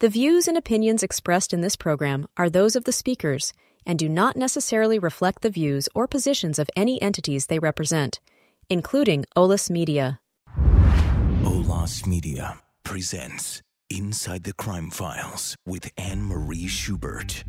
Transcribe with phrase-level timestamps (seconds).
[0.00, 3.52] The views and opinions expressed in this program are those of the speakers
[3.84, 8.20] and do not necessarily reflect the views or positions of any entities they represent,
[8.70, 10.20] including OLAS Media.
[11.42, 17.42] OLAS Media presents Inside the Crime Files with Anne Marie Schubert.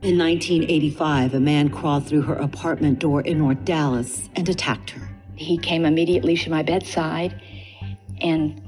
[0.00, 5.07] In 1985, a man crawled through her apartment door in North Dallas and attacked her.
[5.38, 7.40] He came immediately to my bedside
[8.20, 8.60] and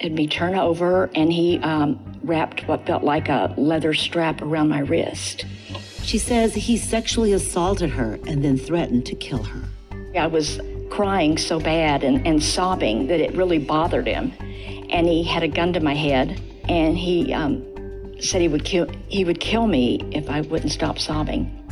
[0.00, 4.68] had me turn over, and he um, wrapped what felt like a leather strap around
[4.68, 5.46] my wrist.
[6.02, 9.62] She says he sexually assaulted her and then threatened to kill her.
[10.18, 14.32] I was crying so bad and, and sobbing that it really bothered him.
[14.90, 17.64] And he had a gun to my head, and he um,
[18.20, 21.65] said he would kill he would kill me if I wouldn't stop sobbing.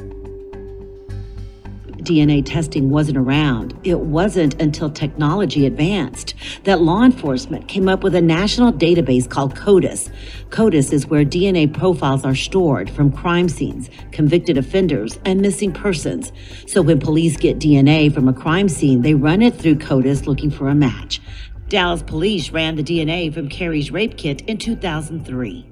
[2.04, 3.78] DNA testing wasn't around.
[3.84, 9.56] It wasn't until technology advanced that law enforcement came up with a national database called
[9.56, 10.10] CODIS.
[10.50, 16.32] CODIS is where DNA profiles are stored from crime scenes, convicted offenders, and missing persons.
[16.66, 20.50] So when police get DNA from a crime scene, they run it through CODIS looking
[20.50, 21.20] for a match.
[21.68, 25.66] Dallas police ran the DNA from Carrie's rape kit in 2003.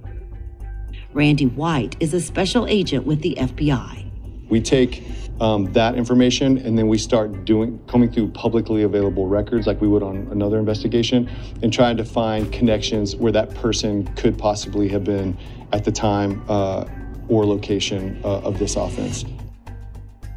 [1.12, 4.48] Randy White is a special agent with the FBI.
[4.48, 5.04] We take
[5.42, 9.88] um, that information and then we start doing coming through publicly available records like we
[9.88, 11.28] would on another investigation
[11.62, 15.36] and trying to find connections where that person could possibly have been
[15.72, 16.84] at the time uh,
[17.28, 19.24] or location uh, of this offense.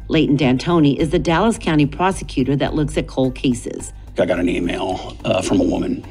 [0.08, 3.92] Leighton D'Antoni is the Dallas County prosecutor that looks at cold cases.
[4.18, 6.04] I got an email uh, from a woman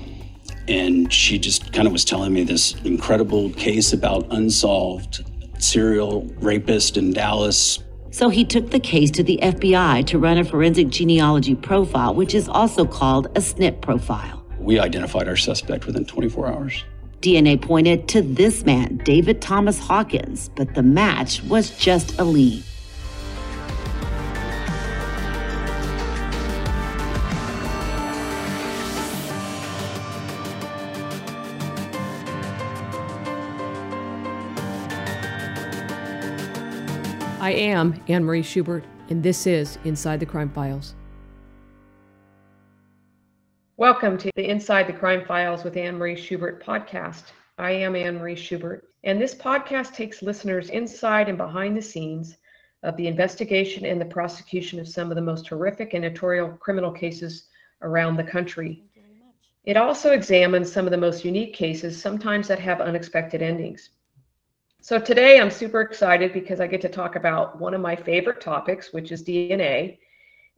[0.69, 5.29] and she just kind of was telling me this incredible case about unsolved
[5.59, 7.79] serial rapist in Dallas.
[8.15, 12.33] So he took the case to the FBI to run a forensic genealogy profile, which
[12.33, 14.41] is also called a SNP profile.
[14.57, 16.85] We identified our suspect within 24 hours.
[17.19, 22.63] DNA pointed to this man, David Thomas Hawkins, but the match was just a lead.
[37.45, 40.95] I am Anne Marie Schubert, and this is Inside the Crime Files.
[43.77, 47.25] Welcome to the Inside the Crime Files with Anne Marie Schubert podcast.
[47.59, 52.35] I am Anne Marie Schubert, and this podcast takes listeners inside and behind the scenes
[52.81, 56.91] of the investigation and the prosecution of some of the most horrific and notorious criminal
[56.91, 57.45] cases
[57.83, 58.85] around the country.
[59.65, 63.91] It also examines some of the most unique cases, sometimes that have unexpected endings.
[64.85, 68.39] So today I'm super excited because I get to talk about one of my favorite
[68.39, 69.97] topics, which is DNA.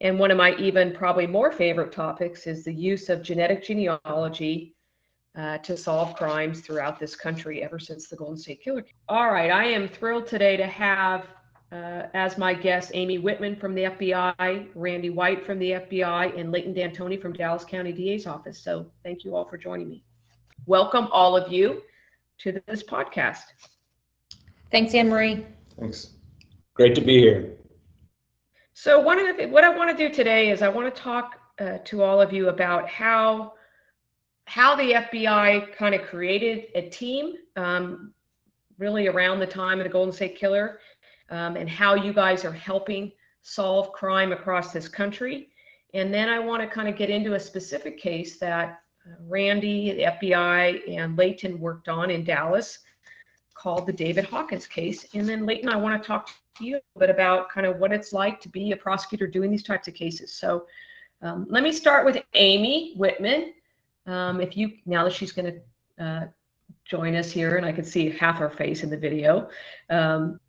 [0.02, 4.76] And one of my even probably more favorite topics is the use of genetic genealogy
[5.38, 8.84] uh, to solve crimes throughout this country ever since the Golden State Killer.
[9.08, 11.28] All right, I am thrilled today to have
[11.72, 16.52] uh, as my guests Amy Whitman from the FBI, Randy White from the FBI, and
[16.52, 18.60] Leighton D'Antoni from Dallas County DA's office.
[18.60, 20.04] So thank you all for joining me.
[20.66, 21.82] Welcome all of you
[22.40, 23.44] to this podcast.
[24.72, 25.46] Thanks, Anne Marie.
[25.80, 26.12] Thanks.
[26.74, 27.54] Great to be here.
[28.74, 31.40] So one of the what I want to do today is I want to talk
[31.60, 33.54] uh, to all of you about how
[34.46, 38.14] how the FBI kind of created a team um,
[38.78, 40.80] really around the time of the Golden State Killer
[41.30, 43.12] um, and how you guys are helping
[43.42, 45.50] solve crime across this country.
[45.94, 49.94] And then I want to kind of get into a specific case that uh, Randy,
[49.94, 52.80] the FBI, and Leighton worked on in Dallas
[53.58, 55.06] called the David Hawkins case.
[55.14, 57.92] And then Leighton, I want to talk to you a bit about kind of what
[57.92, 60.34] it's like to be a prosecutor doing these types of cases.
[60.34, 60.66] So
[61.22, 63.54] um, let me start with Amy Whitman.
[64.06, 65.54] Um, if you, now that she's going
[65.98, 66.28] to uh,
[66.86, 69.50] join us here and I can see half her face in the video.
[69.90, 70.40] Um,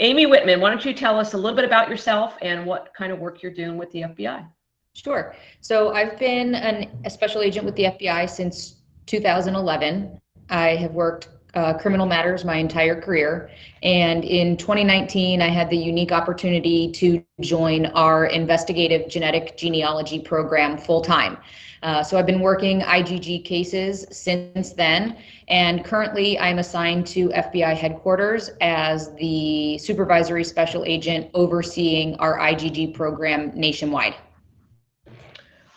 [0.00, 3.12] Amy Whitman, why don't you tell us a little bit about yourself and what kind
[3.12, 4.46] of work you're doing with the FBI?
[4.94, 5.36] Sure.
[5.60, 8.76] So I've been an, a special agent with the FBI since
[9.06, 10.20] 2011.
[10.50, 13.50] I have worked uh, criminal matters my entire career.
[13.82, 20.78] And in 2019, I had the unique opportunity to join our investigative genetic genealogy program
[20.78, 21.38] full time.
[21.82, 25.18] Uh, so I've been working IGG cases since then.
[25.48, 32.94] And currently, I'm assigned to FBI headquarters as the supervisory special agent overseeing our IGG
[32.94, 34.14] program nationwide.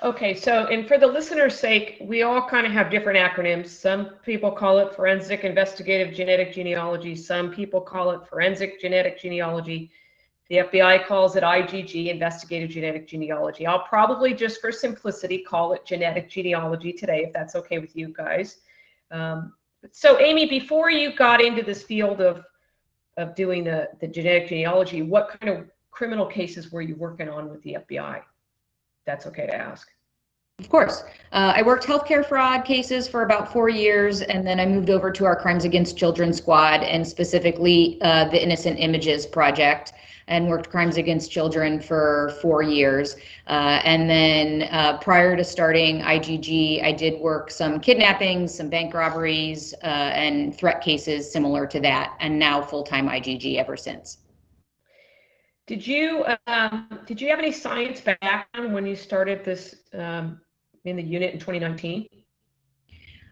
[0.03, 3.67] Okay, so and for the listener's sake, we all kind of have different acronyms.
[3.67, 7.15] Some people call it forensic investigative genetic genealogy.
[7.15, 9.89] Some people call it forensic genetic genealogy.
[10.49, 13.65] The FBI calls it IGG, Investigative Genetic Genealogy.
[13.65, 18.13] I'll probably, just for simplicity, call it genetic genealogy today, if that's okay with you
[18.15, 18.59] guys.
[19.11, 19.53] Um,
[19.91, 22.45] so, Amy, before you got into this field of
[23.17, 27.49] of doing the, the genetic genealogy, what kind of criminal cases were you working on
[27.49, 28.21] with the FBI?
[29.07, 29.87] That's okay to ask.
[30.59, 31.03] Of course.
[31.31, 35.11] Uh, I worked healthcare fraud cases for about four years, and then I moved over
[35.11, 39.93] to our Crimes Against Children squad and specifically uh, the Innocent Images Project
[40.27, 43.15] and worked crimes against children for four years.
[43.47, 48.93] Uh, and then uh, prior to starting IGG, I did work some kidnappings, some bank
[48.93, 54.17] robberies, uh, and threat cases similar to that, and now full time IGG ever since.
[55.67, 60.39] Did you um, did you have any science background when you started this um,
[60.85, 62.07] in the unit in 2019?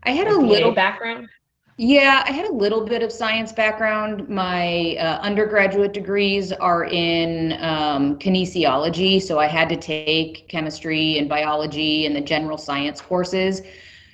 [0.03, 1.29] I had a little background.
[1.77, 4.27] Yeah, I had a little bit of science background.
[4.27, 11.27] My uh, undergraduate degrees are in um, kinesiology, so I had to take chemistry and
[11.29, 13.61] biology and the general science courses.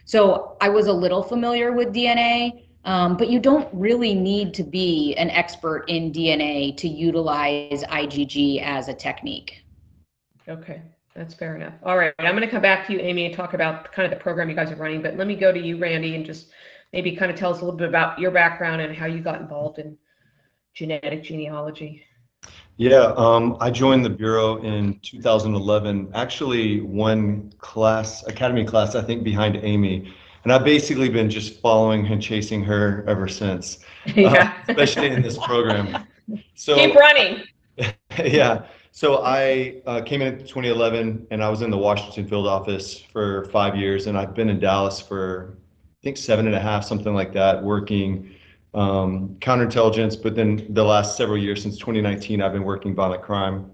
[0.06, 4.64] So I was a little familiar with DNA, um, but you don't really need to
[4.64, 9.64] be an expert in DNA to utilize IGG as a technique.
[10.48, 10.82] Okay,
[11.16, 11.74] that's fair enough.
[11.84, 14.18] All right, I'm going to come back to you, Amy, and talk about kind of
[14.18, 15.02] the program you guys are running.
[15.02, 16.48] But let me go to you, Randy, and just
[16.94, 19.42] maybe kind of tell us a little bit about your background and how you got
[19.42, 19.98] involved in
[20.74, 22.04] genetic genealogy.
[22.78, 29.24] Yeah, um, I joined the Bureau in 2011, actually one class, academy class, I think
[29.24, 30.12] behind Amy.
[30.44, 33.80] And I've basically been just following and chasing her ever since,
[34.16, 34.54] yeah.
[34.68, 36.06] uh, especially in this program.
[36.56, 37.44] So keep running.
[38.24, 38.66] yeah.
[38.92, 43.46] So I uh, came in 2011 and I was in the Washington field office for
[43.46, 45.58] five years and I've been in Dallas for
[46.02, 48.34] I think seven and a half, something like that, working
[48.74, 50.22] um, counterintelligence.
[50.22, 53.70] But then the last several years, since 2019, I've been working violent crime,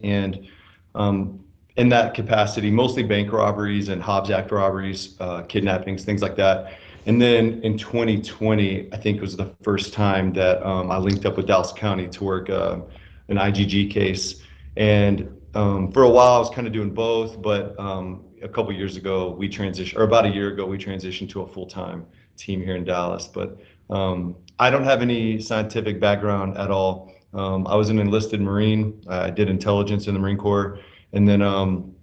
[0.00, 0.48] and
[0.96, 1.44] um,
[1.80, 6.74] in that capacity, mostly bank robberies and Hobbs Act robberies, uh, kidnappings, things like that.
[7.06, 11.38] And then in 2020, I think was the first time that um, I linked up
[11.38, 12.80] with Dallas County to work uh,
[13.28, 14.42] an IGG case.
[14.76, 18.74] And um, for a while, I was kind of doing both, but um, a couple
[18.74, 22.04] years ago we transitioned, or about a year ago we transitioned to a full time
[22.36, 23.26] team here in Dallas.
[23.26, 27.10] But um, I don't have any scientific background at all.
[27.32, 29.02] Um, I was an enlisted Marine.
[29.08, 30.78] I did intelligence in the Marine Corps,
[31.12, 31.94] and then um,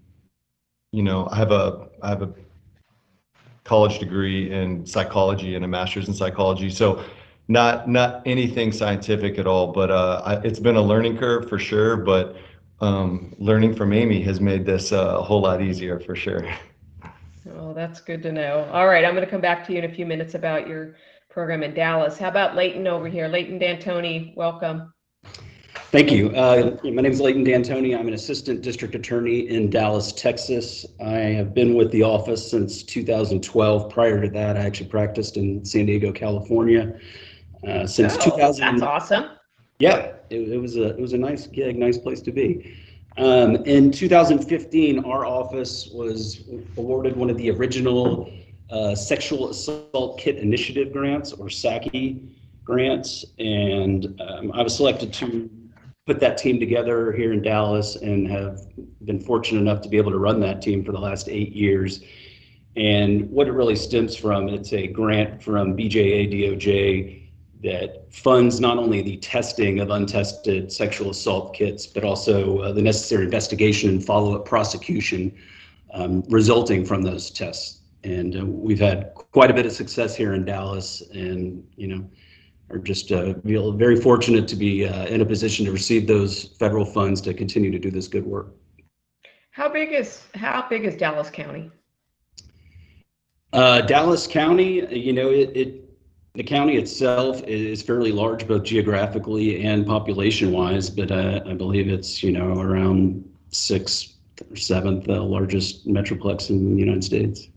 [0.92, 2.34] you know I have a I have a
[3.64, 6.70] college degree in psychology and a master's in psychology.
[6.70, 7.04] So
[7.48, 11.60] not not anything scientific at all, but uh, I, it's been a learning curve for
[11.60, 11.98] sure.
[11.98, 12.36] But
[12.80, 16.44] um, learning from Amy has made this uh, a whole lot easier for sure.
[17.46, 18.70] Well, that's good to know.
[18.74, 20.98] All right, I'm going to come back to you in a few minutes about your
[21.30, 22.18] program in Dallas.
[22.18, 23.30] How about Leighton over here?
[23.30, 24.92] Leighton D'Antoni, welcome.
[25.98, 26.30] Thank you.
[26.30, 27.98] Uh, my name is Leighton D'Antoni.
[27.98, 30.86] I'm an assistant district attorney in Dallas, Texas.
[31.04, 33.90] I have been with the office since 2012.
[33.90, 37.00] Prior to that, I actually practiced in San Diego, California.
[37.68, 38.64] Uh, since oh, 2000.
[38.64, 39.26] That's awesome.
[39.80, 42.78] Yeah, it, it, was a it was a nice gig, nice place to be.
[43.18, 46.44] Um, in 2015, our office was
[46.78, 48.32] awarded one of the original
[48.70, 52.22] uh, Sexual Assault Kit Initiative grants, or SAKI
[52.64, 55.50] grants, and um, I was selected to
[56.08, 58.62] put that team together here in Dallas, and have
[59.04, 62.02] been fortunate enough to be able to run that team for the last eight years.
[62.78, 67.24] And what it really stems from, it's a grant from BJA DOJ
[67.64, 72.82] that funds not only the testing of untested sexual assault kits, but also uh, the
[72.82, 75.36] necessary investigation and follow up prosecution
[75.94, 77.82] um, resulting from those tests.
[78.04, 82.08] And uh, we've had quite a bit of success here in Dallas, and you know,
[82.70, 86.56] are just uh, feel very fortunate to be uh, in a position to receive those
[86.60, 88.48] federal funds to continue to do this good work.
[89.52, 91.72] How big is how big is Dallas County?
[93.54, 95.84] Uh, Dallas County, you know, it, it
[96.36, 102.22] the county itself is fairly large, both geographically and population-wise, but uh, I believe it's
[102.22, 104.18] you know around sixth
[104.52, 107.48] or seventh uh, largest metroplex in the United States.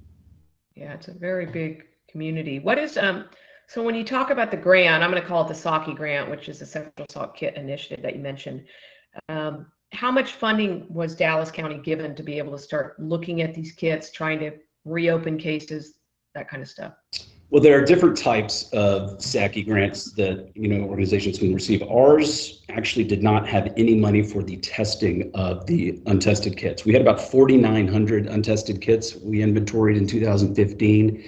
[0.74, 2.60] Yeah, it's a very big community.
[2.60, 3.26] What is um?
[3.70, 6.28] So when you talk about the grant, I'm going to call it the SAKI grant,
[6.28, 8.64] which is the Sexual Assault Kit Initiative that you mentioned.
[9.28, 13.54] Um, how much funding was Dallas County given to be able to start looking at
[13.54, 16.00] these kits, trying to reopen cases,
[16.34, 16.94] that kind of stuff?
[17.50, 21.80] Well, there are different types of SAKI grants that you know organizations can receive.
[21.84, 26.84] Ours actually did not have any money for the testing of the untested kits.
[26.84, 31.24] We had about 4,900 untested kits we inventoried in 2015,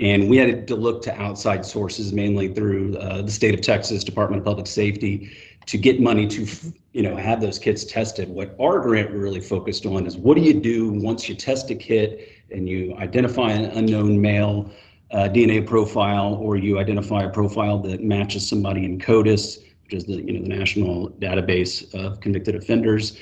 [0.00, 4.02] and we had to look to outside sources, mainly through uh, the state of Texas
[4.02, 5.30] Department of Public Safety,
[5.66, 6.46] to get money to
[6.92, 8.28] you know have those kits tested.
[8.28, 11.74] What our grant really focused on is what do you do once you test a
[11.74, 14.70] kit and you identify an unknown male
[15.12, 20.04] uh, DNA profile or you identify a profile that matches somebody in CODIS, which is
[20.04, 23.18] the you know the national database of convicted offenders.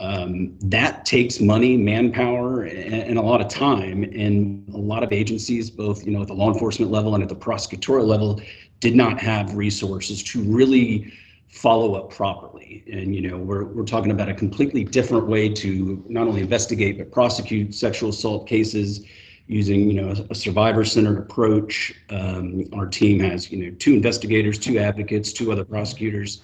[0.00, 4.02] Um, that takes money, manpower, and, and, a lot of time.
[4.02, 7.28] And a lot of agencies, both you know at the law enforcement level and at
[7.28, 8.40] the prosecutorial level,
[8.80, 11.12] did not have resources to really
[11.50, 12.82] follow up properly.
[12.90, 16.96] And you know, we're we're talking about a completely different way to not only investigate
[16.96, 19.04] but prosecute sexual assault cases
[19.48, 21.92] using you know a, survivor-centered approach.
[22.08, 26.40] Um, our team has you know two investigators, two advocates, two other prosecutors.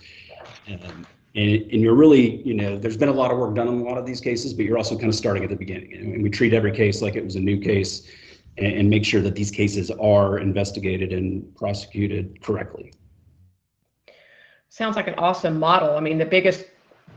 [0.69, 3.81] Um, and, and, you're really, you know, there's been a lot of work done on
[3.81, 5.93] a lot of these cases, but you're also kind of starting at the beginning.
[5.93, 8.09] And we treat every case like it was a new case
[8.57, 12.95] and, and make sure that these cases are investigated and prosecuted correctly.
[14.71, 15.97] Sounds like an awesome model.
[15.97, 16.65] I mean, the biggest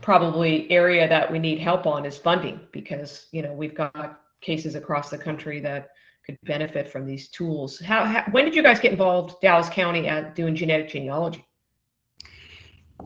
[0.02, 4.74] probably area that we need help on is funding because, you know, we've got cases
[4.74, 5.90] across the country that
[6.26, 7.78] could benefit from these tools.
[7.78, 11.46] How, how when did you guys get involved, Dallas County, at doing genetic genealogy?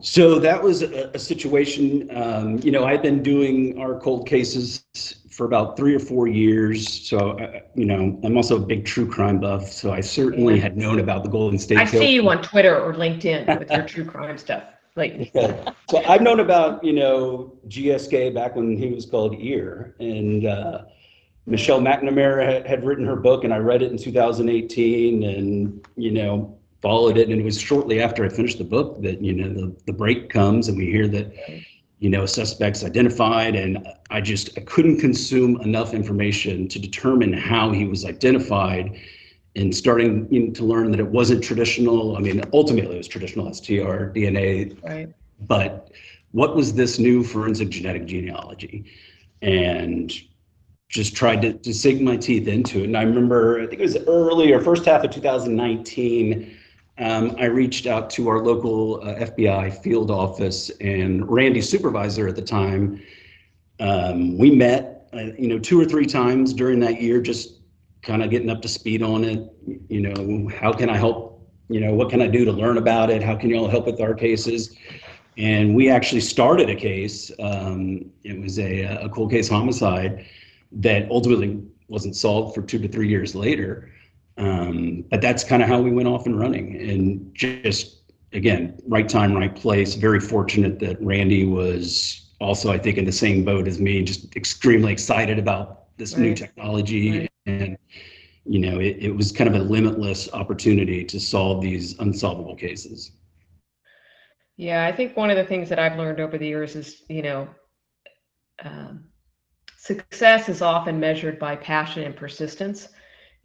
[0.01, 4.85] So that was a, a situation, um, you know, I've been doing our cold cases
[5.35, 7.07] for about three or four years.
[7.07, 9.71] So, uh, you know, I'm also a big true crime buff.
[9.71, 11.77] So I certainly had known about the Golden State.
[11.77, 14.63] I see you on Twitter or LinkedIn with your true crime stuff.
[14.95, 15.71] Like, yeah.
[15.89, 20.83] so I've known about you know GSK back when he was called EAR, and uh,
[21.45, 26.11] Michelle McNamara had, had written her book, and I read it in 2018, and you
[26.11, 27.29] know followed it.
[27.29, 30.29] And it was shortly after I finished the book that you know the the break
[30.29, 31.33] comes, and we hear that
[31.99, 37.71] you know, suspects identified, and I just I couldn't consume enough information to determine how
[37.71, 38.99] he was identified,
[39.55, 42.17] and starting you know, to learn that it wasn't traditional.
[42.17, 45.09] I mean, ultimately it was traditional STR DNA, right.
[45.41, 45.89] but
[46.31, 48.85] what was this new forensic genetic genealogy,
[49.41, 50.13] and
[50.89, 52.83] just tried to, to sink my teeth into it.
[52.83, 56.55] And I remember, I think it was early or first half of 2019
[56.97, 62.35] um, I reached out to our local uh, FBI field office and Randy supervisor at
[62.35, 63.01] the time.
[63.79, 67.59] Um, we met, uh, you know, two or three times during that year, just
[68.01, 69.51] kind of getting up to speed on it.
[69.89, 71.49] You know, how can I help?
[71.67, 73.21] You know, what can I do to learn about it?
[73.21, 74.77] How can you all help with our cases?
[75.37, 77.29] And we actually started a case.
[77.39, 80.25] Um, it was a, a cold case homicide
[80.71, 83.91] that ultimately wasn't solved for two to three years later.
[84.37, 86.75] Um, but that's kind of how we went off and running.
[86.89, 89.95] And just again right time right place.
[89.95, 94.35] Very fortunate that randy was also i think in the same boat as me just
[94.35, 96.21] extremely excited about this right.
[96.21, 97.19] new technology.
[97.19, 97.31] Right.
[97.45, 97.77] and
[98.45, 103.11] you know it, it was kind of a limitless opportunity to solve these unsolvable cases.
[104.57, 107.21] Yeah i think one of the things that i've learned over the years is you
[107.21, 107.47] know
[108.63, 109.05] um,
[109.77, 112.89] success is often measured by passion and persistence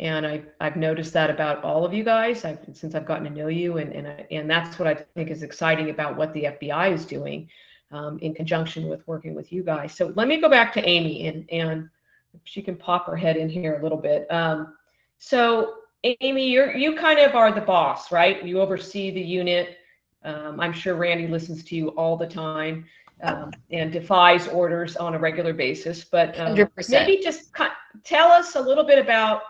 [0.00, 3.30] and I, I've noticed that about all of you guys I've, since I've gotten to
[3.30, 6.92] know you, and and and that's what I think is exciting about what the FBI
[6.92, 7.48] is doing
[7.92, 9.94] um, in conjunction with working with you guys.
[9.94, 11.90] So let me go back to Amy, and and
[12.44, 14.26] she can pop her head in here a little bit.
[14.32, 14.74] Um,
[15.18, 18.42] so Amy, you're you kind of are the boss, right?
[18.42, 19.76] You oversee the unit.
[20.24, 22.86] Um, I'm sure Randy listens to you all the time.
[23.22, 26.04] Um, and defies orders on a regular basis.
[26.04, 26.56] But um,
[26.88, 27.50] maybe just
[28.02, 29.42] tell us a little bit about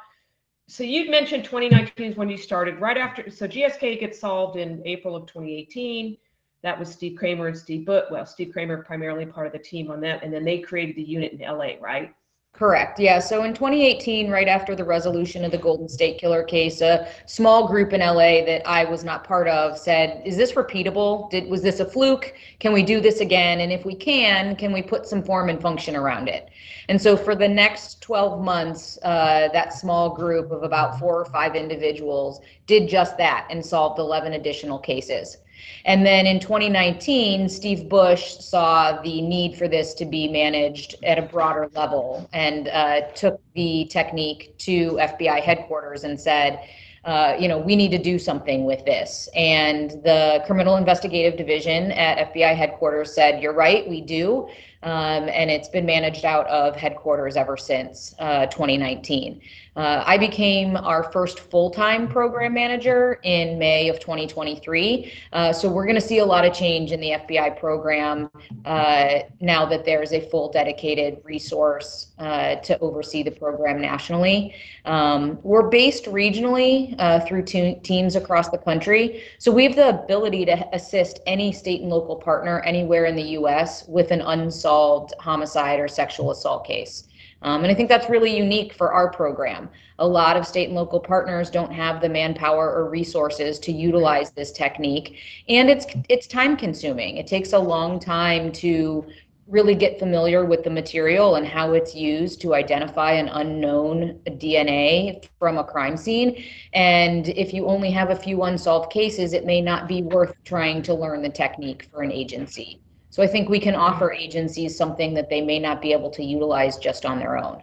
[0.71, 4.81] so you'd mentioned 2019 is when you started right after so gsk gets solved in
[4.87, 6.17] april of 2018
[6.63, 9.91] that was steve kramer and steve but well steve kramer primarily part of the team
[9.91, 12.15] on that and then they created the unit in la right
[12.53, 13.01] Correct.
[13.01, 13.21] Yeah.
[13.21, 17.67] So in 2018, right after the resolution of the Golden State Killer case, a small
[17.67, 21.31] group in LA that I was not part of said, "Is this repeatable?
[21.31, 22.35] Did was this a fluke?
[22.59, 23.61] Can we do this again?
[23.61, 26.51] And if we can, can we put some form and function around it?"
[26.91, 31.25] And so for the next 12 months, uh, that small group of about four or
[31.27, 35.39] five individuals did just that and solved 11 additional cases.
[35.85, 41.19] And then in 2019, Steve Bush saw the need for this to be managed at
[41.19, 46.61] a broader level and uh, took the technique to FBI headquarters and said,
[47.05, 49.27] uh, you know, we need to do something with this.
[49.35, 54.49] And the Criminal Investigative Division at FBI headquarters said, You're right, we do.
[54.83, 59.41] um, and it's been managed out of headquarters ever since uh, 2019.
[59.81, 65.11] Uh, I became our first full-time program manager in May of 2023.
[65.33, 68.31] Uh, so we're going to see a lot of change in the FBI program
[68.67, 74.55] uh, now that there's a full dedicated resource uh, to oversee the program nationally.
[74.85, 79.23] Um, we're based regionally uh, through te- teams across the country.
[79.39, 83.31] So we have the ability to assist any state and local partner anywhere in the
[83.41, 83.89] U.S.
[83.89, 87.05] with an unsolved homicide or sexual assault case.
[87.43, 89.71] Um, and I think that's really unique for our program.
[89.99, 94.31] A lot of state and local partners don't have the manpower or resources to utilize
[94.31, 95.17] this technique,
[95.49, 97.17] and it's it's time consuming.
[97.17, 99.07] It takes a long time to
[99.51, 105.29] really get familiar with the material and how it's used to identify an unknown DNA
[105.41, 106.45] from a crime scene.
[106.73, 110.83] And if you only have a few unsolved cases, it may not be worth trying
[110.83, 112.81] to learn the technique for an agency.
[113.11, 116.25] So I think we can offer agencies something that they may not be able to
[116.25, 117.63] utilize just on their own.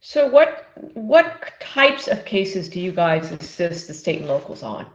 [0.00, 4.86] So what what types of cases do you guys assist the state and locals on?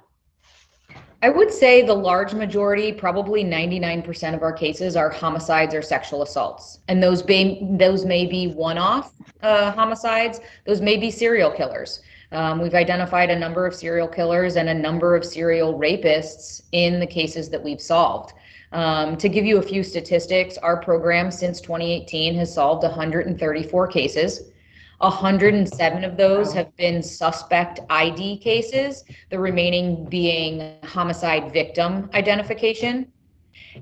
[1.22, 6.22] I would say the large majority, probably 99% of our cases are homicides or sexual
[6.22, 6.80] assaults.
[6.88, 10.40] And those may, those may be one-off uh, homicides.
[10.68, 12.02] Those may be serial killers.
[12.32, 17.00] Um, we've identified a number of serial killers and a number of serial rapists in
[17.00, 18.34] the cases that we've solved.
[18.76, 24.52] Um, to give you a few statistics, our program since 2018 has solved 134 cases.
[24.98, 33.10] 107 of those have been suspect ID cases, the remaining being homicide victim identification.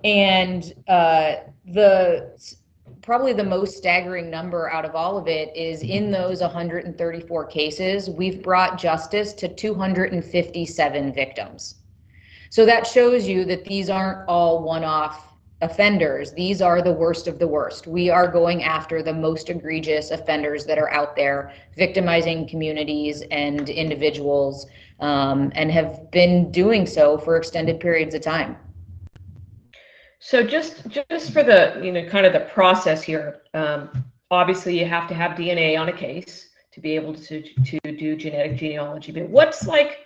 [0.04, 2.38] And uh, the
[3.02, 8.12] probably the most staggering number out of all of it is in those 134 cases,
[8.12, 11.83] we've brought justice to 257 victims.
[12.54, 16.34] So that shows you that these aren't all one off offenders.
[16.34, 17.88] These are the worst of the worst.
[17.88, 23.70] We are going after the most egregious offenders that are out there, victimizing communities and
[23.70, 24.68] individuals,
[25.00, 28.56] um, and have been doing so for extended periods of time.
[30.20, 34.86] So just just for the you know kind of the process here, um, obviously you
[34.86, 39.12] have to have DNA on a case to be able to to do genetic genealogy.
[39.12, 40.06] But what's like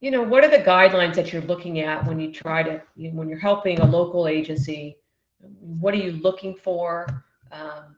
[0.00, 3.10] you know, what are the guidelines that you're looking at when you try to, you
[3.10, 4.98] know, when you're helping a local agency?
[5.40, 7.24] What are you looking for?
[7.50, 7.96] Um,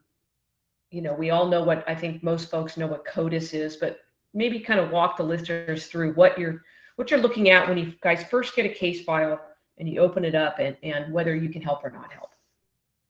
[0.91, 4.01] you know, we all know what I think most folks know what CODIS is, but
[4.33, 6.63] maybe kind of walk the listeners through what you're
[6.97, 9.41] what you're looking at when you guys first get a case file
[9.79, 12.31] and you open it up and, and whether you can help or not help.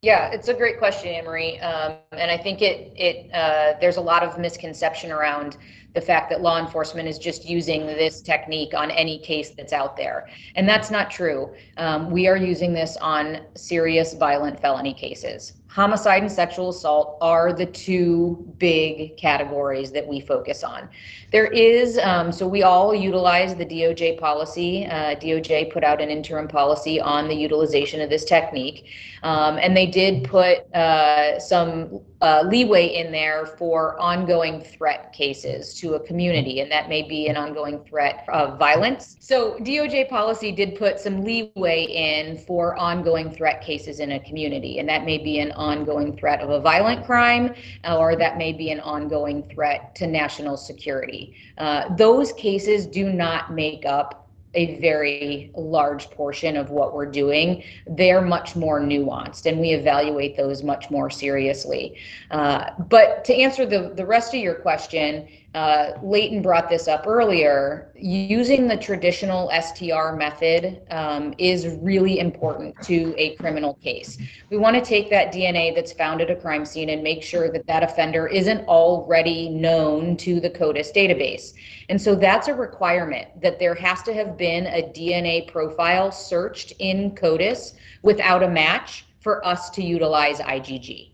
[0.02, 1.58] Yeah, it's a great question, Anne-Marie.
[1.58, 5.56] Um, and I think it it uh, there's a lot of misconception around
[5.94, 9.96] the fact that law enforcement is just using this technique on any case that's out
[9.96, 10.28] there.
[10.54, 11.54] And that's not true.
[11.76, 15.54] Um, we are using this on serious violent felony cases.
[15.68, 20.88] Homicide and sexual assault are the two big categories that we focus on.
[21.30, 24.86] There is, um, so we all utilize the DOJ policy.
[24.86, 28.86] Uh, DOJ put out an interim policy on the utilization of this technique.
[29.22, 35.74] Um, and they did put uh, some uh, leeway in there for ongoing threat cases
[35.80, 39.16] to a community, and that may be an ongoing threat of violence.
[39.20, 44.78] So, DOJ policy did put some leeway in for ongoing threat cases in a community,
[44.78, 47.54] and that may be an ongoing threat of a violent crime,
[47.88, 51.34] or that may be an ongoing threat to national security.
[51.58, 57.62] Uh, those cases do not make up a very large portion of what we're doing.
[57.86, 61.96] They're much more nuanced, and we evaluate those much more seriously.
[62.30, 67.04] Uh, but to answer the, the rest of your question, uh, Leighton brought this up
[67.08, 67.90] earlier.
[67.96, 74.18] Using the traditional STR method um, is really important to a criminal case.
[74.50, 77.50] We want to take that DNA that's found at a crime scene and make sure
[77.50, 81.54] that that offender isn't already known to the CODIS database.
[81.88, 86.72] And so that's a requirement that there has to have been a DNA profile searched
[86.78, 91.07] in CODIS without a match for us to utilize IGG.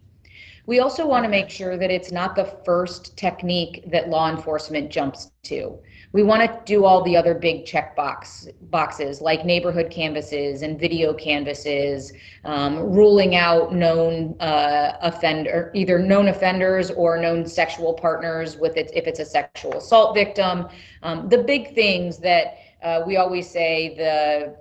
[0.66, 4.90] We also want to make sure that it's not the first technique that law enforcement
[4.90, 5.78] jumps to.
[6.12, 10.78] We want to do all the other big check box boxes like neighborhood canvases and
[10.78, 12.12] video canvases,
[12.44, 18.90] um, ruling out known uh, offender, either known offenders or known sexual partners with it
[18.94, 20.68] if it's a sexual assault victim.
[21.02, 24.56] Um, the big things that uh, we always say the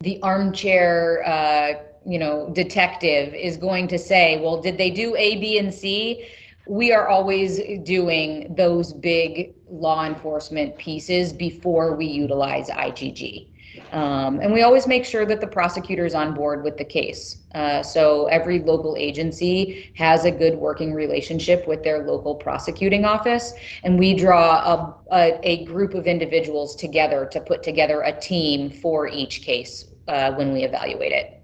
[0.00, 5.36] the armchair uh, you know detective is going to say well did they do a
[5.40, 6.26] b and c
[6.66, 13.48] we are always doing those big law enforcement pieces before we utilize igg
[13.92, 17.36] Um, and we always make sure that the prosecutor is on board with the case.
[17.54, 23.54] Uh, so every local agency has a good working relationship with their local prosecuting office.
[23.84, 28.70] And we draw a, a, a group of individuals together to put together a team
[28.70, 31.37] for each case uh, when we evaluate it.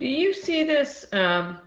[0.00, 1.58] Do you see this um,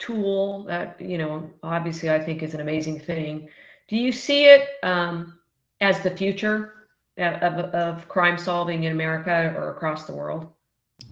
[0.00, 3.48] tool that, you know, obviously I think is an amazing thing?
[3.86, 5.38] Do you see it um,
[5.80, 6.74] as the future
[7.16, 10.48] of, of crime solving in America or across the world?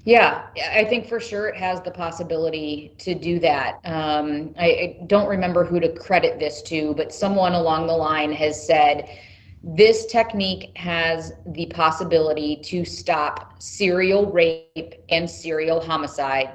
[0.05, 3.75] Yeah, I think for sure it has the possibility to do that.
[3.85, 8.33] Um, I, I, don't remember who to credit this to, but someone along the line
[8.33, 9.09] has said
[9.75, 16.53] this technique has the possibility to stop serial rape and serial homicide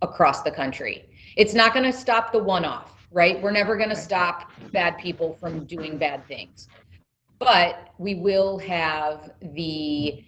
[0.00, 1.08] across the country.
[1.36, 3.40] It's not going to stop the one off, right?
[3.42, 6.68] We're never going to stop bad people from doing bad things
[7.42, 10.22] but we will have the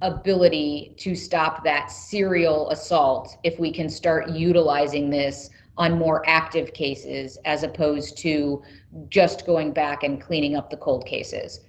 [0.00, 6.72] ability to stop that serial assault if we can start utilizing this on more active
[6.72, 8.62] cases as opposed to
[9.08, 11.60] just going back and cleaning up the cold cases.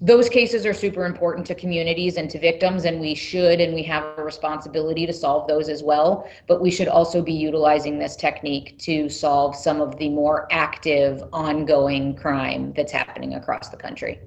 [0.00, 3.82] Those cases are super important to communities and to victims and we should and we
[3.84, 6.28] have a responsibility to solve those as well.
[6.46, 11.22] But we should also be utilizing this technique to solve some of the more active
[11.32, 14.20] ongoing crime that's happening across the country.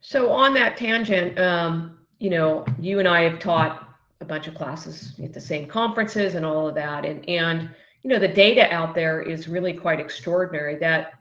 [0.00, 3.88] So on that tangent um, you know you and i have taught
[4.20, 7.68] a bunch of classes at the same conferences and all of that and and
[8.02, 11.14] you know the data out there is really quite extraordinary that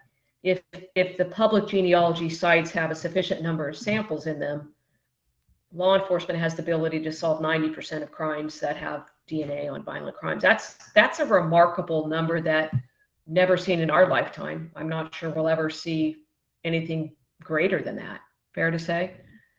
[0.44, 0.62] if
[0.96, 4.74] if the public genealogy sites have a sufficient number of samples in them,
[5.74, 10.15] law enforcement has the ability to solve 90% of crimes that have DNA on violent
[10.17, 10.41] crimes.
[10.41, 12.74] That's that's a remarkable number that
[13.28, 14.72] never seen in our lifetime.
[14.76, 16.17] I'm not sure we'll ever see
[16.63, 18.22] anything greater than that.
[18.54, 19.13] Fair to say?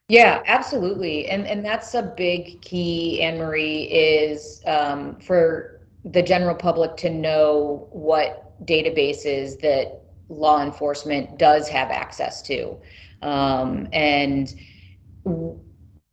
[0.08, 1.28] Yeah, absolutely.
[1.28, 7.10] And and that's a big key, Anne Marie, is um, for the general public to
[7.10, 12.76] know what databases that law enforcement does have access to.
[13.22, 14.54] Um, and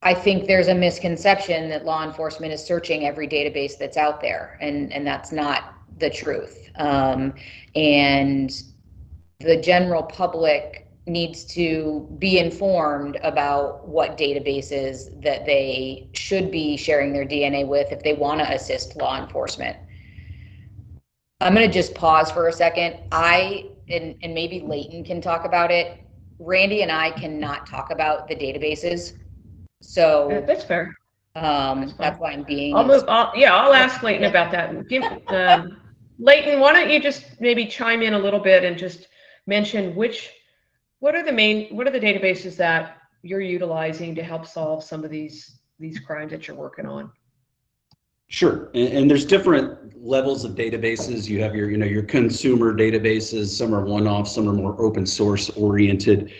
[0.02, 4.58] I think there's a misconception that law enforcement is searching every database that's out there,
[4.62, 6.70] and, and that's not the truth.
[6.76, 7.34] Um,
[7.76, 8.52] and
[9.40, 17.12] the general public needs to be informed about what databases that they should be sharing
[17.12, 19.76] their DNA with if they want to assist law enforcement.
[21.42, 23.00] I'm going to just pause for a second.
[23.12, 26.00] I and, and maybe Leighton can talk about it.
[26.38, 29.18] Randy and I cannot talk about the databases.
[29.82, 30.96] So that's fair.
[31.36, 32.76] Um, that's, that's, why I'm being.
[32.76, 33.04] I'll move.
[33.08, 34.88] I'll, yeah, I'll ask Leighton about that.
[34.90, 35.78] Give, um,
[36.18, 39.08] Leighton, why don't you just maybe chime in a little bit and just
[39.48, 40.32] mention which,
[41.00, 45.04] what are the main, what are the databases that you're utilizing to help solve some
[45.04, 47.12] of these these crimes that you're working on?
[48.28, 51.28] Sure, and, and, there's different levels of databases.
[51.28, 53.48] You have your, you know, your consumer databases.
[53.48, 56.32] Some are one-off, some are more open source oriented.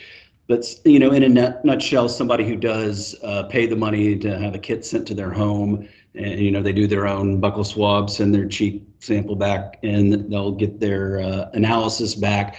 [0.48, 4.38] But you know, in a nut, nutshell, somebody who does uh, pay the money to
[4.38, 7.66] have a kit sent to their home, and you know, they do their own buccal
[7.66, 12.58] swab, send their cheek sample back, and they'll get their uh, analysis back.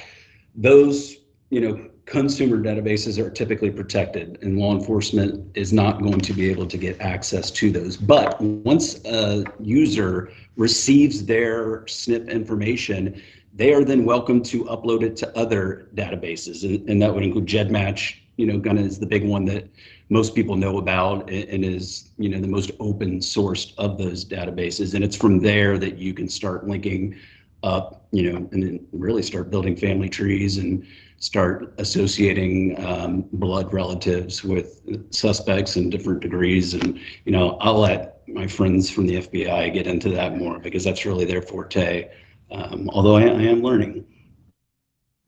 [0.54, 1.16] Those,
[1.50, 6.50] you know, consumer databases are typically protected and law enforcement is not going to be
[6.50, 7.96] able to get access to those.
[7.96, 13.22] But once a user receives their SNP information,
[13.54, 16.64] they are then welcome to upload it to other databases.
[16.64, 19.68] And, and that would include GEDmatch, you know, kind is the big one that
[20.08, 24.94] most people know about and is, you know, the most open sourced of those databases.
[24.94, 27.14] And it's from there that you can start linking
[27.62, 30.84] up, you know, and then really start building family trees and
[31.20, 34.80] start associating um, blood relatives with
[35.14, 36.72] suspects in different degrees.
[36.74, 40.82] And, you know, I'll let my friends from the FBI get into that more because
[40.82, 42.10] that's really their forte.
[42.50, 44.04] Um, although I, I, am learning.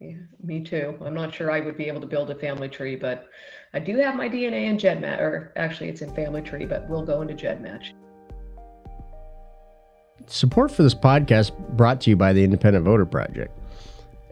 [0.01, 0.97] Yeah, me too.
[1.05, 3.29] I'm not sure I would be able to build a family tree, but
[3.75, 7.05] I do have my DNA in GEDmatch, or actually it's in family tree, but we'll
[7.05, 7.93] go into GEDmatch.
[10.27, 13.57] Support for this podcast brought to you by the Independent Voter Project.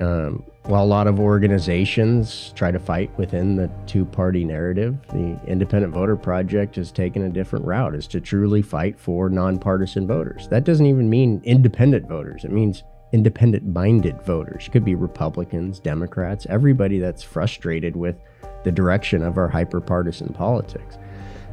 [0.01, 5.39] Um, while a lot of organizations try to fight within the two party narrative, the
[5.47, 10.49] Independent Voter Project has taken a different route, is to truly fight for nonpartisan voters.
[10.49, 14.67] That doesn't even mean independent voters, it means independent minded voters.
[14.67, 18.17] It could be Republicans, Democrats, everybody that's frustrated with
[18.63, 20.99] the direction of our hyper partisan politics.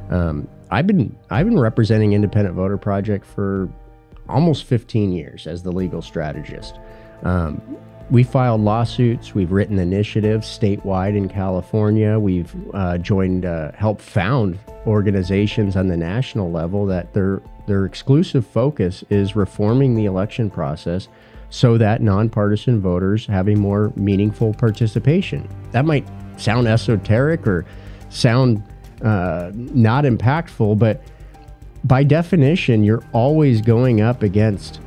[0.10, 3.70] Um, I've been I've been representing Independent Voter Project for
[4.30, 6.80] almost 15 years as the legal strategist.
[7.24, 7.62] Um,
[8.10, 9.36] we filed lawsuits.
[9.36, 12.18] We've written initiatives statewide in California.
[12.18, 18.48] We've uh, joined, uh, helped found organizations on the national level that their their exclusive
[18.48, 21.10] focus is reforming the election process
[21.50, 25.48] so that nonpartisan voters have a more meaningful participation.
[25.72, 27.66] That might sound esoteric or
[28.10, 28.64] sound
[29.04, 31.02] uh, not impactful, but
[31.84, 34.82] by definition, you're always going up against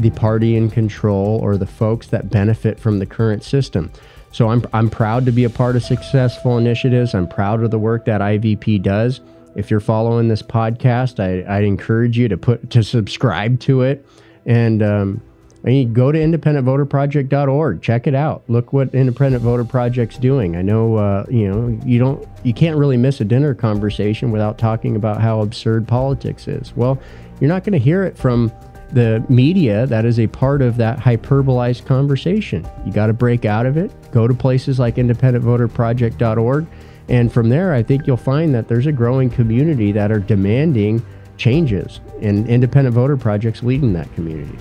[0.00, 3.90] the party in control or the folks that benefit from the current system.
[4.32, 7.14] So I'm, I'm proud to be a part of successful initiatives.
[7.14, 9.20] I'm proud of the work that IVP does.
[9.56, 14.06] If you're following this podcast, I, I'd encourage you to put to subscribe to it
[14.46, 15.22] and um,
[15.62, 17.82] I mean, go to independentvoterproject.org.
[17.82, 18.42] Check it out.
[18.48, 20.56] Look what Independent Voter Project's doing.
[20.56, 24.56] I know, uh, you know, you don't, you can't really miss a dinner conversation without
[24.56, 26.74] talking about how absurd politics is.
[26.76, 26.98] Well,
[27.40, 28.50] you're not going to hear it from
[28.92, 32.66] the media that is a part of that hyperbolized conversation.
[32.84, 33.90] You got to break out of it.
[34.12, 36.66] Go to places like independentvoterproject.org.
[37.08, 41.04] And from there, I think you'll find that there's a growing community that are demanding
[41.36, 44.56] changes, and Independent Voter Project's leading that community.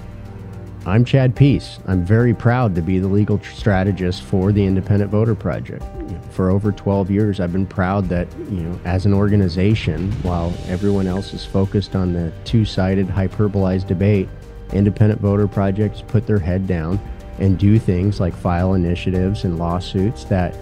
[0.86, 1.78] I'm Chad Peace.
[1.88, 5.84] I'm very proud to be the legal strategist for the Independent Voter Project.
[6.32, 11.06] For over 12 years, I've been proud that, you know, as an organization, while everyone
[11.06, 14.30] else is focused on the two-sided hyperbolized debate,
[14.72, 16.98] Independent Voter Projects put their head down
[17.40, 20.56] and do things like file initiatives and lawsuits that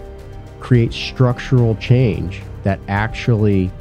[0.60, 3.72] create structural change that actually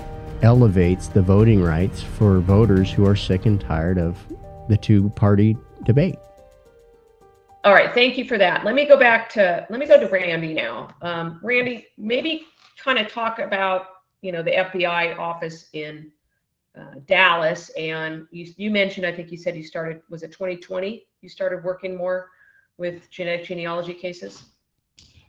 [0.42, 4.18] elevates the voting rights for voters who are sick and tired of
[4.68, 6.18] the two party debate.
[7.66, 8.64] All right, thank you for that.
[8.64, 10.94] Let me go back to let me go to Randy now.
[11.02, 12.46] Um, Randy, maybe
[12.78, 13.86] kind of talk about
[14.22, 16.12] you know the FBI office in
[16.78, 21.08] uh, Dallas, and you you mentioned I think you said you started was it 2020?
[21.22, 22.28] You started working more
[22.78, 24.44] with genetic genealogy cases.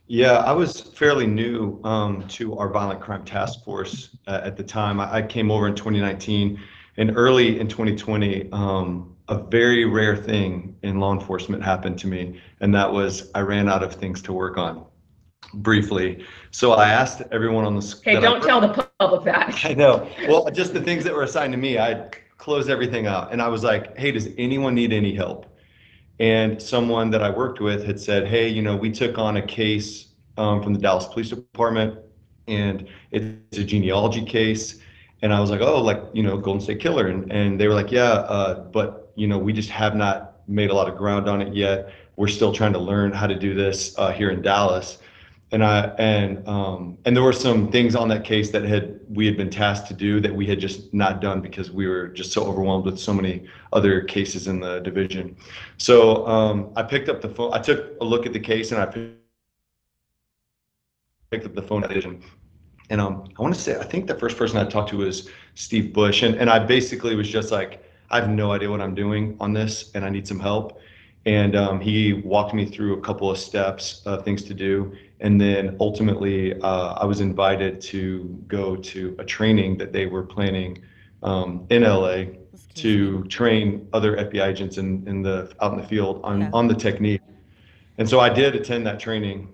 [0.06, 4.62] Yeah, I was fairly new um, to our violent crime task force uh, at the
[4.62, 5.00] time.
[5.00, 6.60] I, I, came over in 2019,
[6.98, 8.48] and early in 2020.
[8.52, 13.40] Um, a very rare thing in law enforcement happened to me, and that was I
[13.40, 14.84] ran out of things to work on
[15.54, 16.24] briefly.
[16.50, 19.64] So I asked everyone on the Okay, hey, don't tell the public that.
[19.64, 20.08] I know.
[20.28, 23.32] Well, just the things that were assigned to me, I closed everything out.
[23.32, 25.46] And I was like, hey, does anyone need any help?
[26.20, 29.42] And someone that I worked with had said, hey, you know, we took on a
[29.42, 31.98] case um, from the Dallas Police Department,
[32.46, 34.80] and it's a genealogy case.
[35.22, 37.08] And I was like, oh, like, you know, Golden State Killer.
[37.08, 40.70] And, and they were like, yeah, uh, but you know, we just have not made
[40.70, 41.92] a lot of ground on it yet.
[42.16, 44.98] We're still trying to learn how to do this uh, here in Dallas.
[45.50, 49.24] And I and um, and there were some things on that case that had we
[49.26, 52.32] had been tasked to do that we had just not done because we were just
[52.32, 55.36] so overwhelmed with so many other cases in the division.
[55.78, 57.52] So um, I picked up the phone.
[57.54, 59.16] I took a look at the case and I picked
[61.46, 62.22] up the phone division.
[62.90, 65.30] And um, I want to say I think the first person I talked to was
[65.54, 68.94] Steve Bush, and and I basically was just like I have no idea what I'm
[68.94, 70.80] doing on this and I need some help.
[71.26, 74.94] And um, he walked me through a couple of steps, uh, things to do.
[75.20, 80.22] And then ultimately, uh, I was invited to go to a training that they were
[80.22, 80.82] planning
[81.22, 82.24] um, in LA
[82.74, 86.50] to train other FBI agents in, in the out in the field on, yeah.
[86.52, 87.20] on the technique.
[87.98, 89.48] And so I did attend that training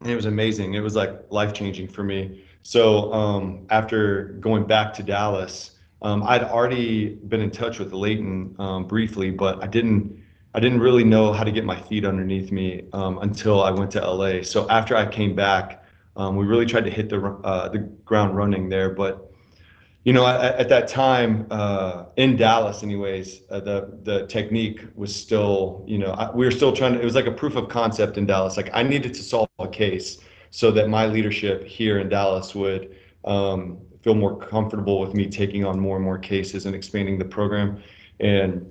[0.00, 0.74] and it was amazing.
[0.74, 2.44] It was like life changing for me.
[2.62, 5.73] So um, after going back to Dallas,
[6.04, 10.80] um, I'd already been in touch with Leighton um, briefly, but I didn't I didn't
[10.80, 14.42] really know how to get my feet underneath me um, until I went to LA.
[14.42, 15.82] So after I came back,
[16.16, 18.90] um, we really tried to hit the uh, the ground running there.
[18.90, 19.32] But
[20.04, 25.16] you know, at, at that time uh, in Dallas, anyways, uh, the the technique was
[25.16, 27.00] still you know I, we were still trying to.
[27.00, 28.58] It was like a proof of concept in Dallas.
[28.58, 30.18] Like I needed to solve a case
[30.50, 35.64] so that my leadership here in Dallas would um, feel more comfortable with me taking
[35.64, 37.82] on more and more cases and expanding the program.
[38.20, 38.70] And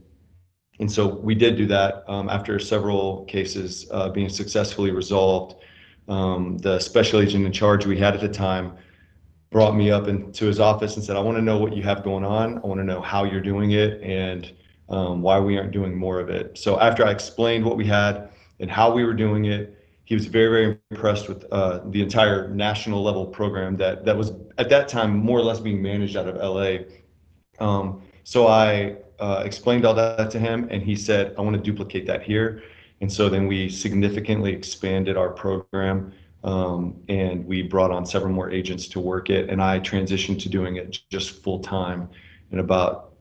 [0.80, 5.56] and so we did do that um, after several cases uh, being successfully resolved.
[6.08, 8.74] Um, the special agent in charge we had at the time
[9.52, 12.04] brought me up into his office and said, I want to know what you have
[12.04, 12.58] going on.
[12.58, 14.52] I want to know how you're doing it and
[14.90, 16.58] um, why we aren't doing more of it.
[16.58, 20.26] So after I explained what we had and how we were doing it, he was
[20.26, 24.88] very very impressed with uh, the entire national level program that that was at that
[24.88, 26.86] time more or less being managed out of LA.
[27.60, 31.62] Um, so I uh, explained all that to him, and he said, "I want to
[31.62, 32.64] duplicate that here."
[33.02, 36.14] And so then we significantly expanded our program,
[36.44, 39.50] um, and we brought on several more agents to work it.
[39.50, 42.10] And I transitioned to doing it just full time
[42.52, 43.14] in about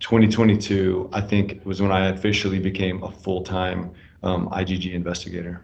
[0.00, 3.92] 2022, I think was when I officially became a full-time
[4.22, 5.62] um, IGG investigator.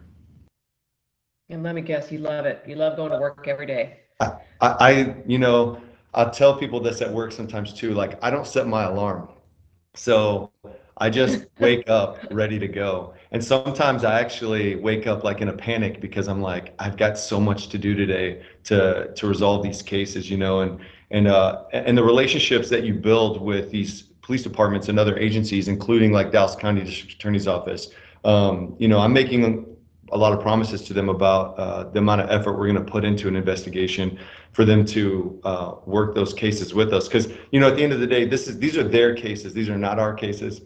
[1.51, 2.63] And let me guess, you love it.
[2.65, 3.99] You love going to work every day.
[4.21, 5.81] I, I, you know,
[6.13, 7.93] I tell people this at work sometimes too.
[7.93, 9.27] Like, I don't set my alarm,
[9.93, 10.49] so
[10.97, 13.15] I just wake up ready to go.
[13.31, 17.17] And sometimes I actually wake up like in a panic because I'm like, I've got
[17.17, 21.63] so much to do today to to resolve these cases, you know, and and uh
[21.73, 26.31] and the relationships that you build with these police departments and other agencies, including like
[26.31, 27.89] Dallas County District Attorney's Office.
[28.23, 29.70] Um, you know, I'm making
[30.11, 32.91] a lot of promises to them about uh, the amount of effort we're going to
[32.91, 34.19] put into an investigation
[34.51, 37.07] for them to uh, work those cases with us.
[37.07, 39.53] Because you know, at the end of the day, this is these are their cases;
[39.53, 40.61] these are not our cases.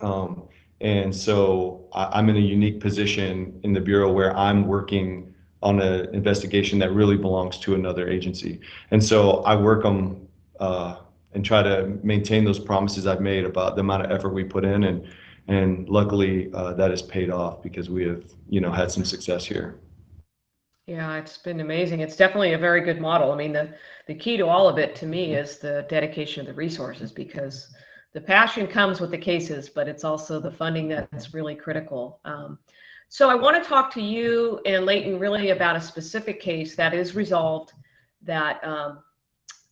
[0.00, 0.48] Um,
[0.80, 5.80] and so I, am in a unique position in the bureau where I'm working on
[5.80, 8.60] an investigation that really belongs to another agency.
[8.90, 10.28] And so I work them
[10.60, 10.96] uh,
[11.32, 14.64] and try to maintain those promises I've made about the amount of effort we put
[14.64, 15.08] in and
[15.48, 19.44] and luckily uh, that has paid off because we have you know had some success
[19.44, 19.78] here.
[20.86, 22.00] Yeah it's been amazing.
[22.00, 23.32] It's definitely a very good model.
[23.32, 23.74] I mean the
[24.06, 27.74] the key to all of it to me is the dedication of the resources because
[28.12, 32.20] the passion comes with the cases but it's also the funding that's really critical.
[32.24, 32.58] Um,
[33.08, 36.94] so i want to talk to you and leighton really about a specific case that
[36.94, 37.72] is resolved
[38.22, 39.02] that um,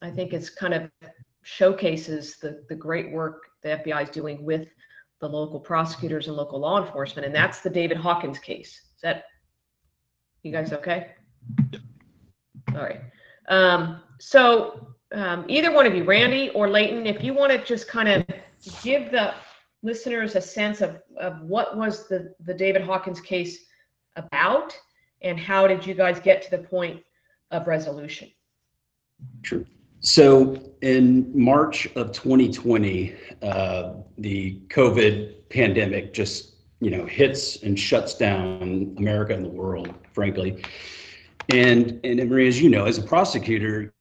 [0.03, 0.91] i think is kind of
[1.43, 4.69] showcases the, the great work the fbi is doing with
[5.31, 8.73] the local prosecutors and local law enforcement, and that's the David Hawkins case.
[8.95, 9.25] Is that
[10.43, 11.13] you guys okay?
[12.75, 13.01] All right.
[13.49, 17.89] Um, so um, either one of you, Randy or Leighton, if you want to just
[17.89, 18.25] kind of
[18.83, 19.35] give the
[19.83, 23.65] listeners a sense of, of what was the, the David Hawkins case
[24.17, 24.77] about
[25.23, 27.03] and how did you guys get to the point
[27.51, 28.31] of resolution?
[29.43, 29.65] Sure.
[30.05, 38.15] So in March of 2020, uh, the COVID pandemic just you know hits and shuts
[38.15, 40.63] down America and the world, frankly.
[41.49, 43.95] And Anne Marie, as you know, as a prosecutor,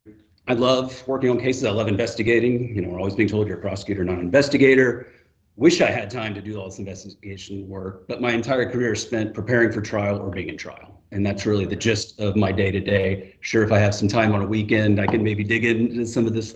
[0.49, 1.63] I love working on cases.
[1.63, 2.75] I love investigating.
[2.75, 5.07] You know, we're always being told you're a prosecutor, not an investigator.
[5.55, 9.01] Wish I had time to do all this investigation work, but my entire career is
[9.01, 12.51] spent preparing for trial or being in trial and that's really the gist of my
[12.51, 13.35] day to day.
[13.41, 16.25] Sure, if I have some time on a weekend, I can maybe dig into some
[16.25, 16.55] of this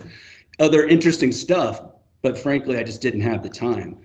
[0.58, 1.80] other interesting stuff,
[2.22, 3.96] but frankly, I just didn't have the time.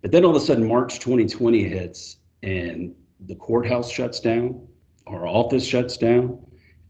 [0.00, 2.94] But then all of a sudden, March 2020 hits, and
[3.26, 4.66] the courthouse shuts down,
[5.08, 6.38] our office shuts down,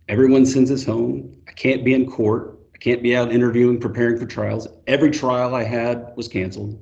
[0.09, 1.35] everyone sends us home.
[1.49, 2.59] I can't be in court.
[2.75, 4.69] I can't be out interviewing, preparing for trials.
[4.87, 6.81] Every trial I had was canceled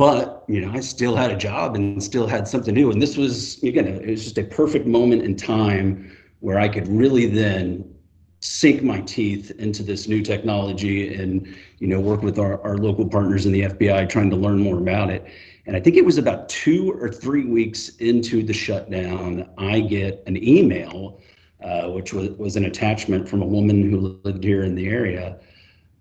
[0.00, 3.18] but you know i still had a job and still had something new and this
[3.18, 7.84] was again it was just a perfect moment in time where i could really then
[8.40, 13.06] sink my teeth into this new technology and you know work with our, our local
[13.06, 15.26] partners in the fbi trying to learn more about it.
[15.66, 20.22] And i think it was about two or three weeks into the shutdown i get
[20.26, 21.20] an email
[21.62, 25.38] uh, which was, was an attachment from a woman who lived here in the area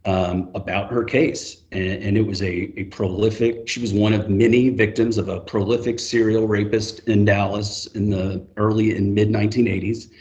[0.06, 1.64] um, about her case.
[1.72, 5.42] And, and, it was a, a prolific, she was one of many victims of a
[5.42, 10.12] prolific serial rapist in Dallas in the early and mid 1980s.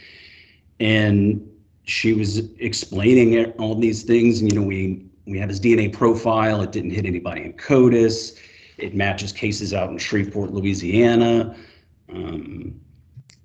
[0.79, 1.49] And
[1.85, 4.41] she was explaining all these things.
[4.41, 6.61] And, you know, we, we have his DNA profile.
[6.61, 8.37] It didn't hit anybody in CODIS.
[8.77, 11.55] It matches cases out in Shreveport, Louisiana.
[12.09, 12.79] Um,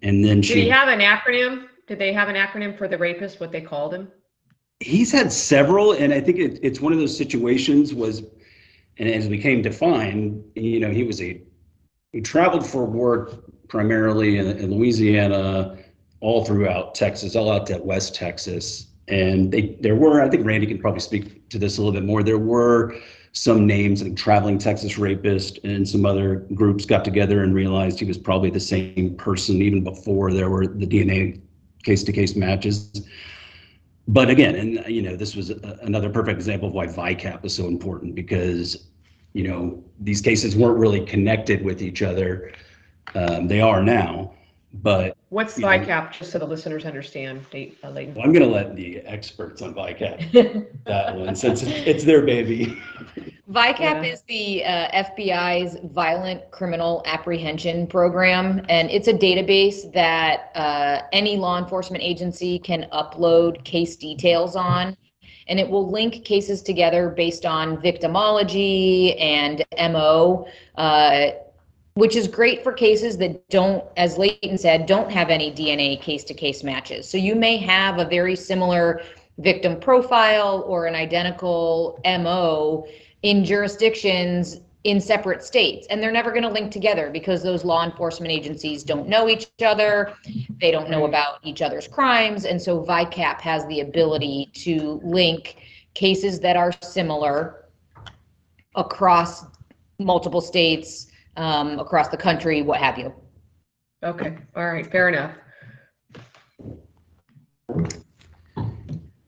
[0.03, 0.55] and then she.
[0.55, 1.67] Did he have an acronym?
[1.87, 4.11] Did they have an acronym for the rapist, what they called him?
[4.85, 8.23] He's had several, and I think it, it's one of those situations was,
[8.99, 11.41] and as became defined, you know, he was a
[12.13, 15.77] he traveled for work primarily in, in Louisiana,
[16.21, 20.67] all throughout Texas, all out to West Texas, and they there were I think Randy
[20.67, 22.23] can probably speak to this a little bit more.
[22.23, 22.95] There were
[23.33, 28.05] some names like traveling Texas rapist and some other groups got together and realized he
[28.05, 31.41] was probably the same person even before there were the DNA
[31.83, 32.93] case to case matches
[34.09, 37.55] but again, and you know, this was a, another perfect example of why VICAP is
[37.55, 38.89] so important because
[39.33, 42.53] you know these cases weren't really connected with each other.
[43.15, 44.35] Um, they are now,
[44.83, 46.13] but what's VICAP?
[46.13, 49.75] Just so the listeners understand, Date, uh, well, I'm going to let the experts on
[49.75, 52.81] VICAP that one since it's their baby.
[53.51, 54.03] VICAP yeah.
[54.03, 61.37] is the uh, FBI's Violent Criminal Apprehension Program, and it's a database that uh, any
[61.37, 64.97] law enforcement agency can upload case details on.
[65.47, 71.33] And it will link cases together based on victimology and MO, uh,
[71.97, 76.25] which is great for cases that don't, as Leighton said, don't have any DNA case
[76.25, 77.07] to case matches.
[77.07, 79.03] So you may have a very similar
[79.37, 82.87] victim profile or an identical MO
[83.25, 85.87] in jurisdictions in separate states.
[85.89, 89.51] And they're never going to link together because those law enforcement agencies don't know each
[89.65, 90.13] other.
[90.61, 92.45] They don't know about each other's crimes.
[92.45, 95.57] And so vicap has the ability to link
[95.95, 97.65] cases that are similar
[98.77, 99.47] across
[99.99, 101.07] multiple states
[101.39, 103.15] um, across the country what have you.
[104.03, 105.35] Okay, all right, fair enough.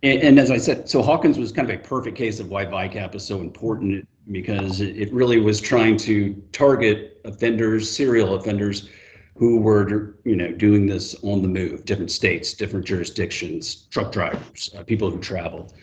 [0.02, 2.66] And, and as I said, so Hawkins was kind of a perfect case of why
[2.66, 8.90] VICAP is so important because it, really was trying to target offenders, serial offenders
[9.36, 14.70] who were, you know, doing this on the move, different states, different jurisdictions, truck drivers,
[14.76, 15.74] uh, people who traveled.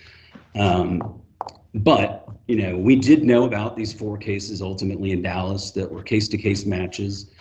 [0.55, 1.22] Um,
[1.76, 6.03] but, you know, we did know about these four cases ultimately in Dallas that were
[6.03, 7.32] case to case matches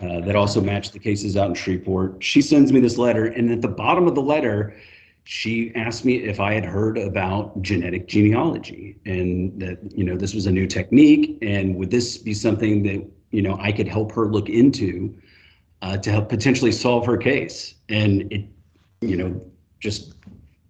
[0.00, 2.22] uh, that also matched the cases out in Shreveport.
[2.22, 4.76] She sends me this letter, and at the bottom of the letter,
[5.24, 10.34] she asked me if I had heard about genetic genealogy and that, you know, this
[10.34, 11.38] was a new technique.
[11.40, 15.16] And would this be something that, you know, I could help her look into
[15.80, 17.74] uh, to help potentially solve her case?
[17.88, 18.44] And it,
[19.00, 19.40] you know,
[19.80, 20.12] just,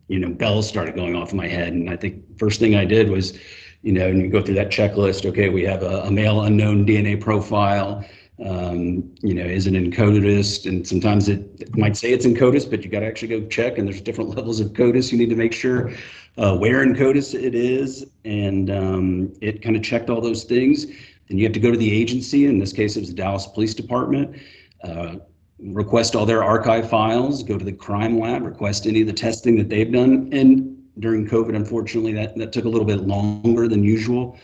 [0.07, 1.73] you know, bells started going off in my head.
[1.73, 3.37] And I think first thing I did was,
[3.83, 5.27] you know, and you go through that checklist.
[5.27, 8.05] Okay, we have a, a male unknown DNA profile
[8.43, 10.67] um, you know, is it in?
[10.67, 12.35] And sometimes it, might say it's in
[12.69, 13.79] but you got to actually go check.
[13.79, 15.13] And there's different levels of CODIS.
[15.13, 15.93] You need to make sure
[16.37, 18.05] uh, where in CODIS it is.
[18.25, 20.87] And um, it kind of checked all those things.
[20.87, 22.47] Then you have to go to the agency.
[22.47, 24.37] In this case, it was the Dallas Police Department.
[24.83, 25.17] Uh,
[25.61, 29.57] request all their archive files, go to the crime lab, request any of the testing
[29.57, 30.29] that they've done.
[30.33, 34.37] And during COVID, unfortunately, that, that took a little bit longer than usual.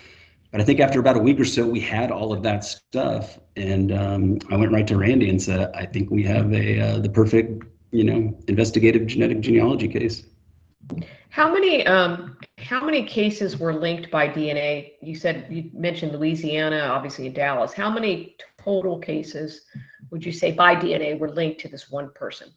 [0.50, 3.38] But I think after about a week or so, we had all of that stuff,
[3.56, 6.98] and um, I went right to Randy and said, "I think we have a uh,
[6.98, 10.24] the perfect, you know, investigative genetic genealogy case."
[11.28, 14.94] How many um, how many cases were linked by DNA?
[15.00, 17.72] You said you mentioned Louisiana, obviously in Dallas.
[17.72, 19.62] How many total cases
[20.10, 22.48] would you say by DNA were linked to this one person?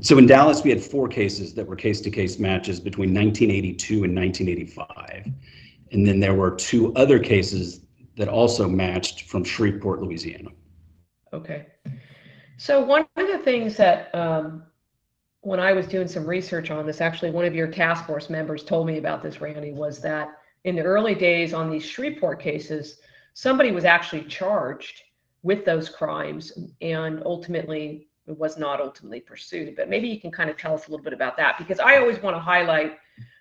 [0.00, 4.04] So in Dallas, we had four cases that were case to case matches between 1982
[4.04, 5.32] and 1985.
[5.96, 7.80] And then there were two other cases
[8.18, 10.50] that also matched from Shreveport, Louisiana.
[11.32, 11.68] Okay.
[12.58, 14.64] So one of the things that um,
[15.40, 18.62] when I was doing some research on this, actually one of your task force members
[18.62, 20.28] told me about this, Randy, was that
[20.64, 22.98] in the early days on these Shreveport cases,
[23.32, 25.00] somebody was actually charged
[25.42, 29.74] with those crimes and ultimately it was not ultimately pursued.
[29.74, 31.96] But maybe you can kind of tell us a little bit about that because I
[31.96, 32.98] always want to highlight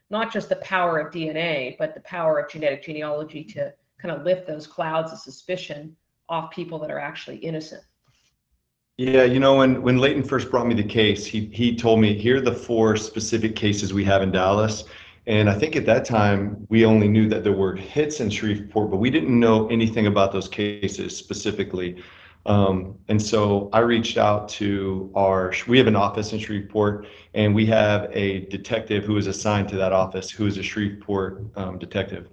[0.10, 4.24] not just the power of DNA, but the power of genetic genealogy to kind of
[4.24, 5.96] lift those clouds of suspicion
[6.30, 7.84] off people that are actually innocent.
[8.98, 12.18] Yeah, you know, when when Leighton first brought me the case, he he told me
[12.18, 14.86] here are the four specific cases we have in Dallas.
[15.28, 18.92] And I think at that time we only knew that there were hits in Shreveport,
[18.92, 22.02] but we didn't know anything about those cases specifically.
[22.46, 27.56] Um, and so I reached out to our, we have an office in Shreveport, and
[27.56, 31.80] we have a detective who is assigned to that office, who is a Shreveport um,
[31.80, 32.30] detective,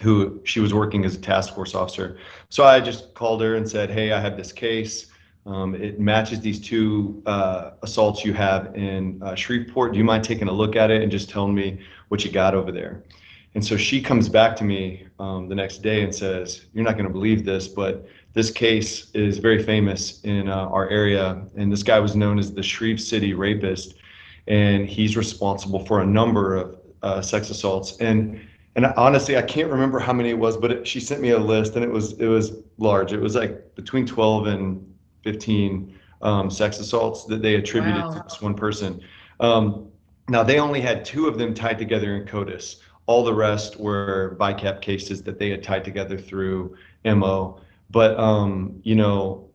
[0.00, 2.18] who she was working as a task force officer.
[2.50, 5.06] So I just called her and said, Hey, I have this case.
[5.46, 9.92] Um, it matches these two uh, assaults you have in uh, Shreveport.
[9.92, 12.54] Do you mind taking a look at it and just telling me what you got
[12.54, 13.02] over there?
[13.54, 16.92] And so she comes back to me um, the next day and says, You're not
[16.92, 18.06] going to believe this, but
[18.38, 21.42] this case is very famous in uh, our area.
[21.56, 23.94] And this guy was known as the Shreve City rapist.
[24.46, 27.96] And he's responsible for a number of uh, sex assaults.
[27.98, 28.40] And
[28.76, 31.38] and honestly, I can't remember how many it was, but it, she sent me a
[31.38, 33.12] list, and it was it was large.
[33.12, 38.12] It was like between 12 and 15 um, sex assaults that they attributed wow.
[38.12, 39.00] to this one person.
[39.40, 39.88] Um,
[40.28, 42.76] now they only had two of them tied together in CODIS.
[43.06, 47.60] All the rest were VICAP cases that they had tied together through MO.
[47.90, 49.50] But um, you know,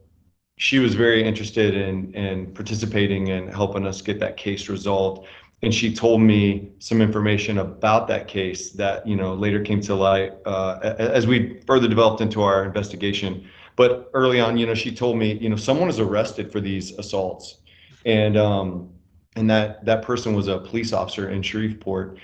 [0.58, 5.28] she was very interested in in participating and helping us get that case resolved.
[5.62, 9.96] And she told me some information about that case that you know later came to
[9.96, 13.48] light uh, as we further developed into our investigation.
[13.76, 16.92] But early on, you know, she told me, you know, someone was arrested for these
[17.00, 17.58] assaults,
[18.06, 18.90] and um,
[19.36, 22.18] and that that person was a police officer in Shreveport,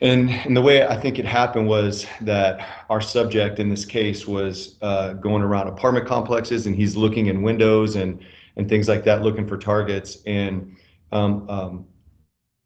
[0.00, 4.26] and, and the way I think it happened was that our subject in this case
[4.26, 8.22] was uh, going around apartment complexes and he's looking in windows and,
[8.56, 10.18] and things like that, looking for targets.
[10.26, 10.76] And
[11.12, 11.86] um, um,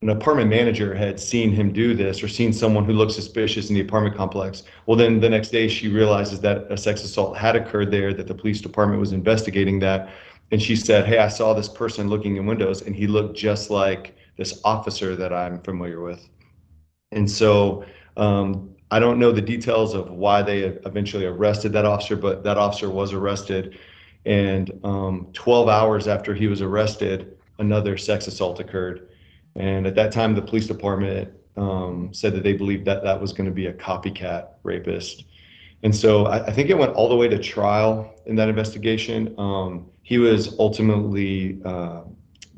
[0.03, 3.77] an apartment manager had seen him do this or seen someone who looked suspicious in
[3.77, 4.65] the apartment complex.
[4.87, 8.27] Well, then the next day she realizes that a sex assault had occurred there, that
[8.27, 10.09] the police department was investigating that.
[10.51, 13.71] And she said, Hey, I saw this person looking in windows and he looked just
[13.71, 16.29] like this officer that I'm familiar with.
[17.13, 17.85] And so
[18.17, 22.57] um, I don't know the details of why they eventually arrested that officer, but that
[22.57, 23.79] officer was arrested.
[24.27, 29.09] And um, 12 hours after he was arrested, another sex assault occurred.
[29.57, 33.33] And at that time, the police department um, said that they believed that that was
[33.33, 35.25] going to be a copycat rapist.
[35.83, 39.35] And so I, I, think it went all the way to trial in that investigation.
[39.39, 42.03] Um, he was ultimately uh,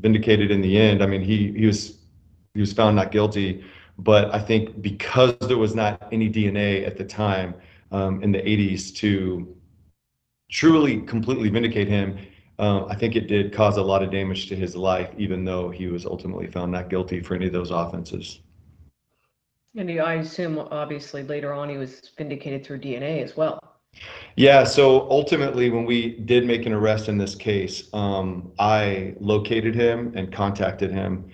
[0.00, 1.02] vindicated in the end.
[1.02, 1.98] I mean, he he was
[2.54, 3.64] he was found not guilty,
[3.98, 7.54] but I think because there was not any DNA at the time
[7.90, 9.56] um, in the 80s to
[10.50, 12.18] truly completely vindicate him,
[12.58, 15.70] um, I think it did cause a lot of damage to his life, even though
[15.70, 18.40] he was ultimately found not guilty for any of those offenses.
[19.76, 23.58] And I assume, obviously, later on he was vindicated through DNA as well.
[24.36, 29.74] Yeah, so ultimately, when we did make an arrest in this case, um, I located
[29.74, 31.30] him and contacted him,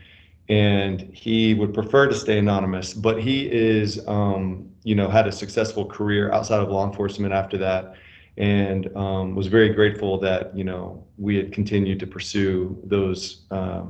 [0.48, 5.32] and he would prefer to stay anonymous, but he is, um, you know, had a
[5.32, 7.94] successful career outside of law enforcement after that,
[8.36, 13.82] and um, was very grateful that you know we had continued to pursue those uh,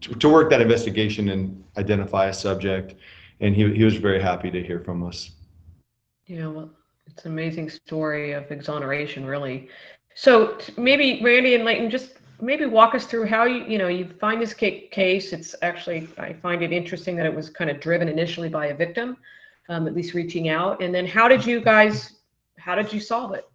[0.00, 2.94] to, to work that investigation and identify a subject
[3.40, 5.30] and he, he was very happy to hear from us.
[6.26, 6.70] Yeah, well,
[7.06, 9.68] it's an amazing story of exoneration, really.
[10.14, 14.08] So maybe Randy and Leighton, just maybe walk us through how you, you know, you
[14.20, 15.32] find this case.
[15.32, 18.74] It's actually, I find it interesting that it was kind of driven initially by a
[18.74, 19.16] victim,
[19.68, 20.82] um, at least reaching out.
[20.82, 22.14] And then how did you guys,
[22.58, 23.48] how did you solve it?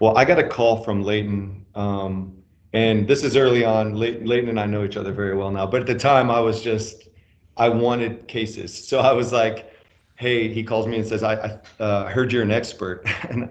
[0.00, 2.36] Well, I got a call from Leighton, um,
[2.74, 3.94] and this is early on.
[3.94, 6.60] Leighton and I know each other very well now, but at the time I was
[6.60, 7.08] just
[7.56, 8.86] I wanted cases.
[8.86, 9.72] So I was like,
[10.16, 13.06] hey, he calls me and says, I, I uh, heard you're an expert.
[13.30, 13.50] and,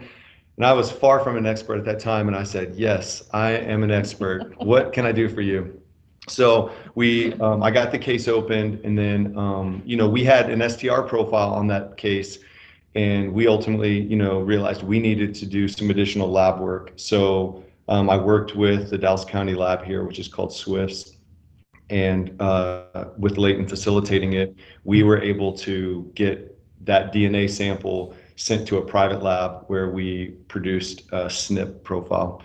[0.57, 2.27] and I was far from an expert at that time.
[2.27, 4.53] And I said, yes, I am an expert.
[4.57, 5.81] what can I do for you?
[6.27, 10.49] So we, um, I got the case opened and then, um, you know, we had
[10.49, 12.39] an STR profile on that case
[12.95, 16.93] and we ultimately, you know, realized we needed to do some additional lab work.
[16.95, 21.17] So um, I worked with the Dallas County lab here, which is called SWIFS
[21.89, 28.67] and uh, with Leighton facilitating it, we were able to get that DNA sample sent
[28.67, 32.41] to a private lab where we produced a SNP profile.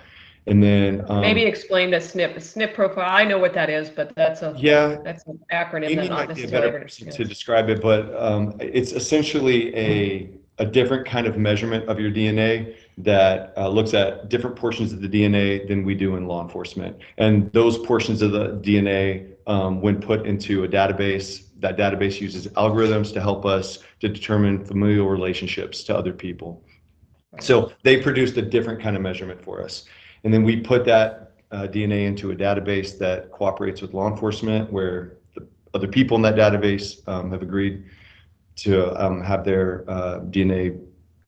[0.47, 2.36] And then um, maybe explain the SNP.
[2.36, 3.09] SNP profile.
[3.09, 5.91] I know what that is, but that's a yeah, that's an acronym.
[5.91, 10.30] Amy might be a better person to describe it, but um, it's essentially a
[10.61, 15.01] a different kind of measurement of your DNA that uh, looks at different portions of
[15.01, 16.99] the DNA than we do in law enforcement.
[17.16, 22.46] And those portions of the DNA, um, when put into a database, that database uses
[22.48, 26.62] algorithms to help us to determine familial relationships to other people.
[27.38, 29.84] So they produced a different kind of measurement for us.
[30.24, 34.72] And then we put that uh, DNA into a database that cooperates with law enforcement,
[34.72, 37.84] where the other people in that database um, have agreed
[38.56, 40.80] to um, have their uh, DNA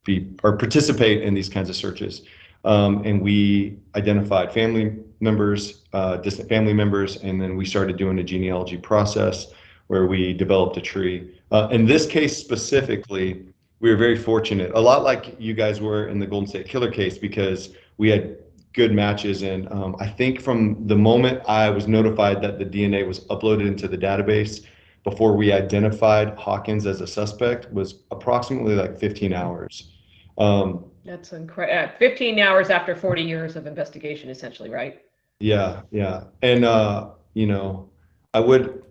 [0.04, 2.22] be or participate in these kinds of searches.
[2.64, 8.18] Um, and we identified family members, uh, distant family members, and then we started doing
[8.18, 9.48] a genealogy process
[9.92, 11.38] where we developed a tree.
[11.50, 13.44] Uh, in this case specifically,
[13.80, 16.90] we were very fortunate, a lot like you guys were in the Golden State Killer
[16.90, 18.38] case, because we had
[18.72, 19.42] good matches.
[19.42, 23.66] And um, I think from the moment I was notified that the DNA was uploaded
[23.66, 24.64] into the database
[25.04, 29.92] before we identified Hawkins as a suspect was approximately like 15 hours.
[30.38, 31.92] Um, That's incredible.
[31.94, 35.02] Uh, 15 hours after 40 years of investigation, essentially, right?
[35.38, 36.24] Yeah, yeah.
[36.40, 37.90] And, uh, you know,
[38.32, 38.81] I would,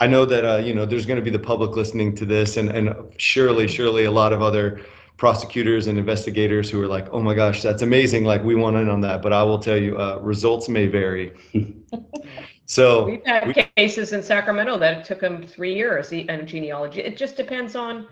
[0.00, 2.56] I know that, uh, you know, there's going to be the public listening to this,
[2.56, 4.80] and, and surely, surely a lot of other
[5.18, 8.24] prosecutors and investigators who are like, oh my gosh, that's amazing.
[8.24, 9.20] Like, we want in on that.
[9.20, 11.34] But I will tell you, uh, results may vary.
[12.64, 17.02] so we've had we, cases in Sacramento that took them three years in genealogy.
[17.02, 18.08] It just depends on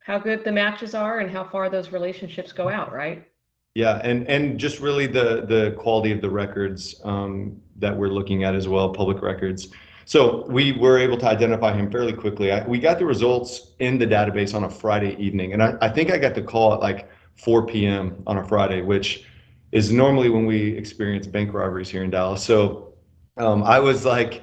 [0.00, 3.26] how good the matches are and how far those relationships go out, right?
[3.74, 8.42] Yeah, and and just really the the quality of the records um, that we're looking
[8.44, 9.68] at as well, public records.
[10.10, 12.50] So we were able to identify him fairly quickly.
[12.50, 15.88] I, we got the results in the database on a Friday evening, and I, I
[15.88, 18.20] think I got the call at like 4 p.m.
[18.26, 19.24] on a Friday, which
[19.70, 22.42] is normally when we experience bank robberies here in Dallas.
[22.42, 22.94] So
[23.36, 24.42] um, I was like,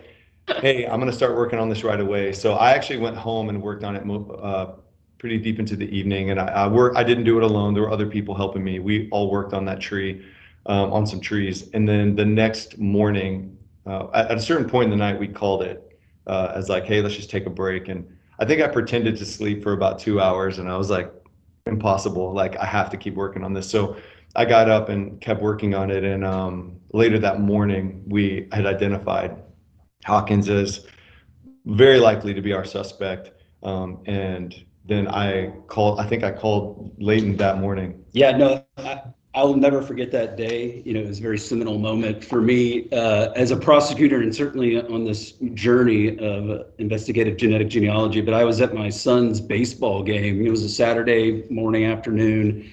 [0.62, 3.50] "Hey, I'm going to start working on this right away." So I actually went home
[3.50, 4.04] and worked on it
[4.42, 4.68] uh,
[5.18, 6.98] pretty deep into the evening, and I, I.
[6.98, 7.74] I didn't do it alone.
[7.74, 8.80] There were other people helping me.
[8.80, 10.26] We all worked on that tree,
[10.66, 13.57] um, on some trees, and then the next morning,
[13.88, 17.02] uh, at, a certain point in the night, we called it uh, as like, "Hey,
[17.02, 18.06] let's just take a break." And
[18.40, 21.12] I think I pretended to sleep for about two hours, and I was like,
[21.66, 22.34] "Impossible!
[22.34, 23.96] Like I have to keep working on this." So
[24.36, 28.66] I got up and kept working on it, and um, later that morning, we had
[28.66, 29.38] identified
[30.06, 30.86] Hawkins as
[31.66, 33.32] very likely to be our suspect,
[33.64, 34.54] um, and
[34.86, 36.00] then I called.
[36.00, 38.04] I think I called Leighton that morning.
[38.12, 38.66] Yeah, no,
[39.38, 40.82] I'll never forget that day.
[40.84, 44.34] You know, it was a very seminal moment for me uh, as a prosecutor and
[44.34, 48.22] certainly on this journey of investigative genetic genealogy.
[48.22, 50.44] But I was at my son's baseball game.
[50.44, 52.68] It was a Saturday morning, afternoon.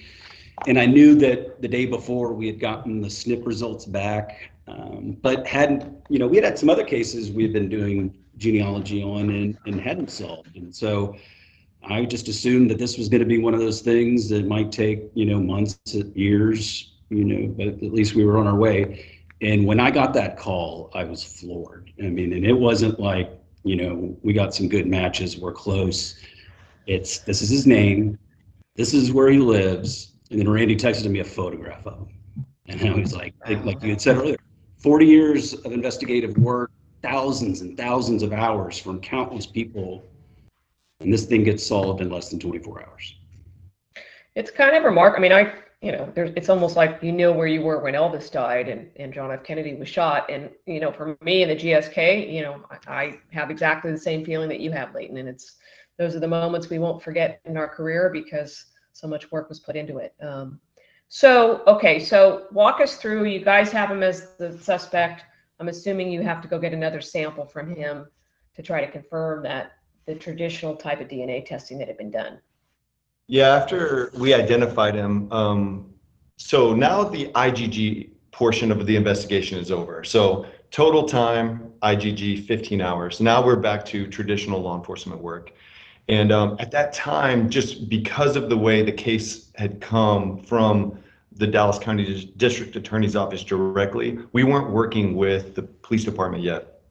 [0.65, 5.17] And I knew that the day before we had gotten the SNP results back, um,
[5.21, 9.03] but hadn't, you know, we had had some other cases we had been doing genealogy
[9.03, 10.55] on and, and hadn't solved.
[10.55, 11.15] And so
[11.87, 14.71] I just assumed that this was going to be one of those things that might
[14.71, 15.79] take, you know, months,
[16.15, 19.21] years, you know, but at least we were on our way.
[19.41, 21.91] And when I got that call, I was floored.
[21.99, 23.31] I mean, and it wasn't like,
[23.63, 26.15] you know, we got some good matches, we're close.
[26.87, 28.17] It's this is his name,
[28.75, 30.13] this is where he lives.
[30.31, 32.07] And then Randy texted me a photograph of him.
[32.67, 34.37] And I was like, like you had said earlier,
[34.77, 36.71] 40 years of investigative work,
[37.03, 40.03] thousands and thousands of hours from countless people
[40.99, 43.15] and this thing gets solved in less than 24 hours.
[44.35, 45.25] It's kind of remarkable.
[45.25, 48.31] I mean, I, you know, it's almost like you know where you were when Elvis
[48.31, 49.43] died and, and John F.
[49.43, 50.29] Kennedy was shot.
[50.29, 53.97] And, you know, for me and the GSK, you know, I, I have exactly the
[53.97, 55.17] same feeling that you have, Leighton.
[55.17, 55.57] And it's,
[55.97, 59.59] those are the moments we won't forget in our career because so much work was
[59.59, 60.13] put into it.
[60.21, 60.59] Um,
[61.07, 65.23] so, okay, so walk us through, you guys have him as the suspect.
[65.59, 68.07] I'm assuming you have to go get another sample from him
[68.55, 69.73] to try to confirm that
[70.05, 72.39] the traditional type of DNA testing that had been done?
[73.27, 75.93] Yeah, after we identified him, um,
[76.37, 80.03] so now the IGG portion of the investigation is over.
[80.03, 83.19] So total time, IGG 15 hours.
[83.19, 85.53] Now we're back to traditional law enforcement work.
[86.07, 90.99] And um, at that time, just because of the way the case had come from
[91.31, 96.81] the Dallas County District Attorney's Office directly, we weren't working with the police department yet.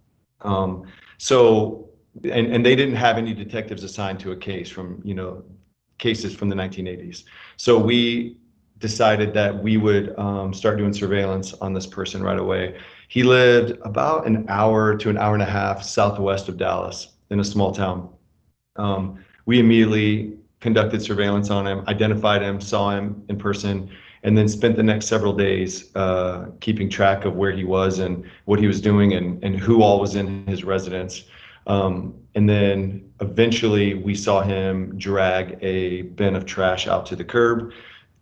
[0.40, 0.86] Um,
[1.18, 1.90] so
[2.22, 5.42] and, and they didn't have any detectives assigned to a case from, you know,
[5.98, 7.24] cases from the 1980s.
[7.56, 8.36] So we
[8.78, 12.78] decided that we would um, start doing surveillance on this person right away.
[13.08, 17.40] He lived about an hour to an hour and a half southwest of Dallas in
[17.40, 18.10] a small town.
[18.76, 23.90] Um, we immediately conducted surveillance on him, identified him, saw him in person,
[24.22, 28.24] and then spent the next several days uh, keeping track of where he was and
[28.46, 31.24] what he was doing and, and who all was in his residence.
[31.66, 37.24] Um, and then eventually we saw him drag a bin of trash out to the
[37.24, 37.72] curb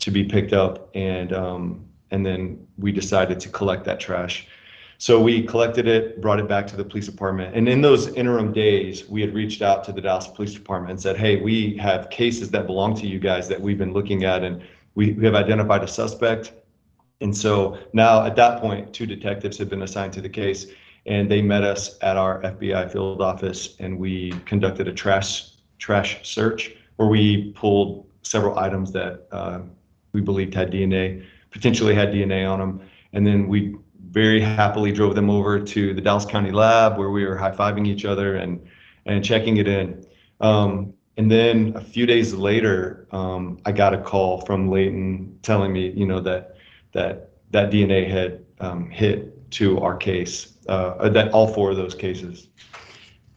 [0.01, 0.91] to be picked up.
[0.95, 4.47] And, um, and then we decided to collect that trash.
[4.99, 7.57] So we collected it, brought it back to the police department.
[7.57, 11.01] And in those interim days, we had reached out to the Dallas Police Department and
[11.01, 14.45] said, hey, we have cases that belong to you guys that we've been looking at,
[14.45, 14.63] and
[14.95, 16.53] we, we have identified a suspect.
[17.21, 20.67] And so now at that point, two detectives had been assigned to the case
[21.07, 26.21] and they met us at our FBI field office and we conducted a trash trash
[26.23, 29.61] search where we pulled several items that uh,
[30.13, 32.81] we believed had DNA, potentially had DNA on them,
[33.13, 33.75] and then we
[34.11, 37.87] very happily drove them over to the Dallas County lab where we were high fiving
[37.87, 38.65] each other and
[39.07, 40.05] and checking it in.
[40.41, 45.73] Um, and then a few days later, um, I got a call from Leighton telling
[45.73, 46.57] me, you know, that
[46.93, 51.95] that that DNA had um, hit to our case uh, that all four of those
[51.95, 52.49] cases.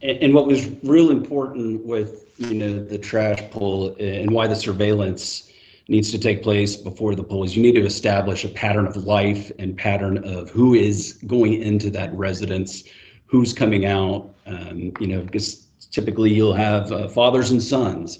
[0.02, 4.56] And, and what was real important with you know the trash pull and why the
[4.56, 5.50] surveillance
[5.88, 8.96] needs to take place before the pull is you need to establish a pattern of
[8.96, 12.82] life and pattern of who is going into that residence,
[13.26, 14.34] who's coming out.
[14.46, 18.18] Um, you know, because typically you'll have uh, fathers and sons.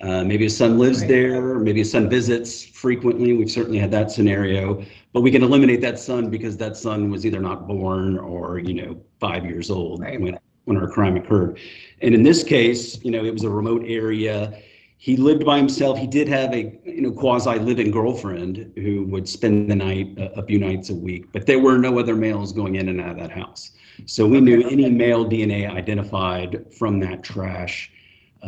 [0.00, 3.32] Uh, maybe a son lives there, maybe a son visits frequently.
[3.32, 7.24] We've certainly had that scenario, but we can eliminate that son because that son was
[7.24, 10.20] either not born or, you know, five years old right.
[10.20, 11.58] when, when our crime occurred.
[12.02, 14.60] And in this case, you know, it was a remote area.
[14.98, 15.98] He lived by himself.
[15.98, 20.40] He did have a, you know, quasi living girlfriend who would spend the night a,
[20.40, 23.12] a few nights a week, but there were no other males going in and out
[23.12, 23.70] of that house.
[24.04, 27.90] So we knew any male DNA identified from that trash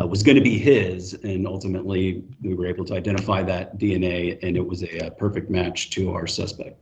[0.00, 4.38] uh, was going to be his, and ultimately we were able to identify that DNA,
[4.42, 6.80] and it was a, a perfect match to our suspect.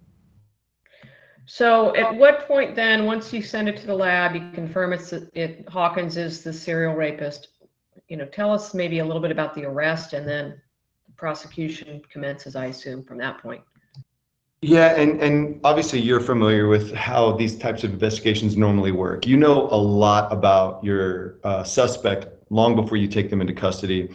[1.46, 5.12] So at what point then, once you send it to the lab, you confirm it's
[5.12, 7.48] it Hawkins is the serial rapist.
[8.08, 10.60] You know, tell us maybe a little bit about the arrest, and then
[11.06, 13.62] the prosecution commences, I assume, from that point.
[14.62, 19.26] Yeah, and, and obviously you're familiar with how these types of investigations normally work.
[19.26, 24.08] You know a lot about your uh, suspect long before you take them into custody.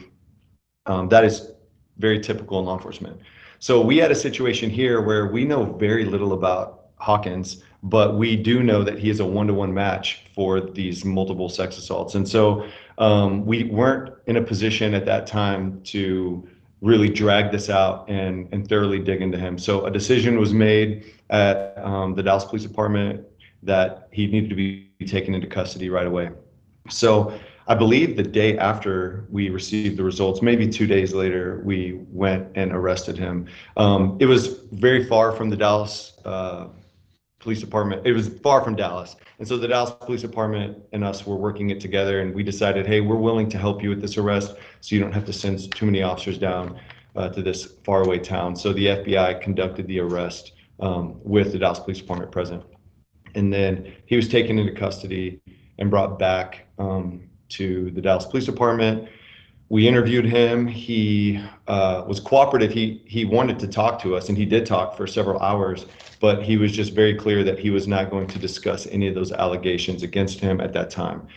[0.85, 1.51] Um, that is
[1.97, 3.19] very typical in law enforcement.
[3.59, 8.35] So we had a situation here where we know very little about Hawkins but we
[8.35, 12.15] do know that he is a one-to-one match for these multiple sex assaults.
[12.15, 12.67] And so
[12.97, 16.47] um, we weren't in a position at that time to
[16.81, 19.57] really drag this out and, and thoroughly dig into him.
[19.57, 23.25] So a decision was made at um, the Dallas Police Department
[23.63, 26.31] that he needed to be taken into custody right away.
[26.89, 32.01] So I believe the day after we received the results, maybe two days later, we
[32.09, 33.47] went and arrested him.
[33.77, 36.67] Um, it was very far from the Dallas uh,
[37.39, 38.05] Police Department.
[38.05, 39.15] It was far from Dallas.
[39.39, 42.85] And so the Dallas Police Department and us were working it together, and we decided,
[42.85, 45.71] hey, we're willing to help you with this arrest so you don't have to send
[45.75, 46.79] too many officers down
[47.15, 48.55] uh, to this faraway town.
[48.55, 52.63] So the FBI conducted the arrest um, with the Dallas Police Department present.
[53.35, 55.41] And then he was taken into custody
[55.79, 59.07] and brought back um, to the Dallas Police Department.
[59.69, 60.67] We interviewed him.
[60.67, 62.71] He uh, was cooperative.
[62.71, 65.85] He he wanted to talk to us, and he did talk for several hours.
[66.19, 69.15] But he was just very clear that he was not going to discuss any of
[69.15, 71.27] those allegations against him at that time.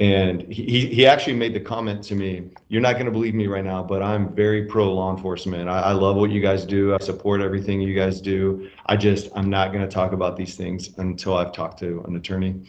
[0.00, 3.46] And he, he actually made the comment to me, You're not going to believe me
[3.46, 5.68] right now, but I'm very pro law enforcement.
[5.68, 6.94] I, I love what you guys do.
[6.94, 8.68] I support everything you guys do.
[8.86, 12.16] I just, I'm not going to talk about these things until I've talked to an
[12.16, 12.68] attorney.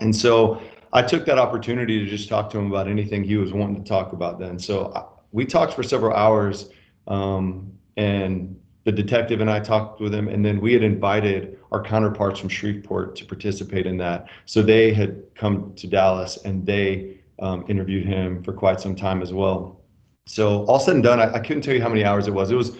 [0.00, 0.60] And so
[0.92, 3.88] I took that opportunity to just talk to him about anything he was wanting to
[3.88, 4.58] talk about then.
[4.58, 6.70] So I, we talked for several hours.
[7.06, 11.82] Um, and the detective and I talked with him, and then we had invited our
[11.82, 14.28] counterparts from Shreveport to participate in that.
[14.44, 19.22] So they had come to Dallas and they um, interviewed him for quite some time
[19.22, 19.80] as well.
[20.26, 22.50] So all said and done, I, I, couldn't tell you how many hours it was.
[22.50, 22.76] It was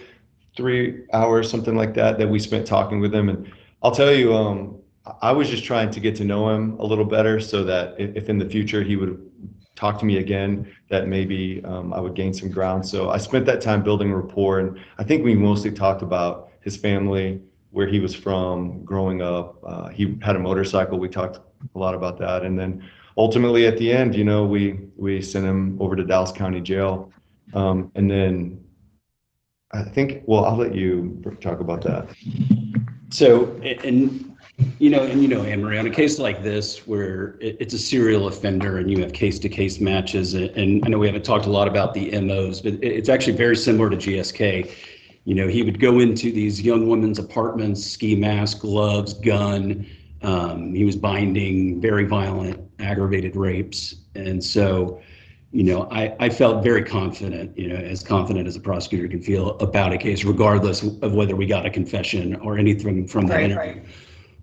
[0.55, 3.29] three hours, something like that, that we spent talking with him.
[3.29, 3.51] And
[3.83, 4.77] I'll tell you, um,
[5.21, 8.15] I was just trying to get to know him a little better so that if,
[8.15, 9.29] if in the future he would
[9.75, 12.85] talk to me again, that maybe um, I would gain some ground.
[12.85, 16.75] So I spent that time building rapport, and I think we mostly talked about his
[16.75, 17.41] family,
[17.71, 19.59] where he was from, growing up.
[19.63, 20.97] Uh, he had a motorcycle.
[20.97, 21.39] We talked
[21.75, 22.83] a lot about that, and then
[23.17, 27.11] ultimately at the end, you know, we we sent him over to Dallas County Jail,
[27.53, 28.63] um, and then
[29.71, 30.23] I think.
[30.25, 32.07] Well, I'll let you talk about that.
[33.09, 34.26] So, and
[34.79, 37.73] you know, and you know, Anne Marie, on a case like this where it, it's
[37.73, 41.25] a serial offender and you have case to case matches, and I know we haven't
[41.25, 44.71] talked a lot about the MOs, but it's actually very similar to GSK.
[45.25, 49.85] You know, he would go into these young women's apartments, ski mask, gloves, gun.
[50.23, 53.95] Um, he was binding very violent, aggravated rapes.
[54.15, 55.01] And so,
[55.51, 59.21] you know, I, I felt very confident, you know, as confident as a prosecutor can
[59.21, 63.33] feel about a case, regardless of whether we got a confession or anything from the
[63.33, 63.81] right, interview.
[63.81, 63.85] Right.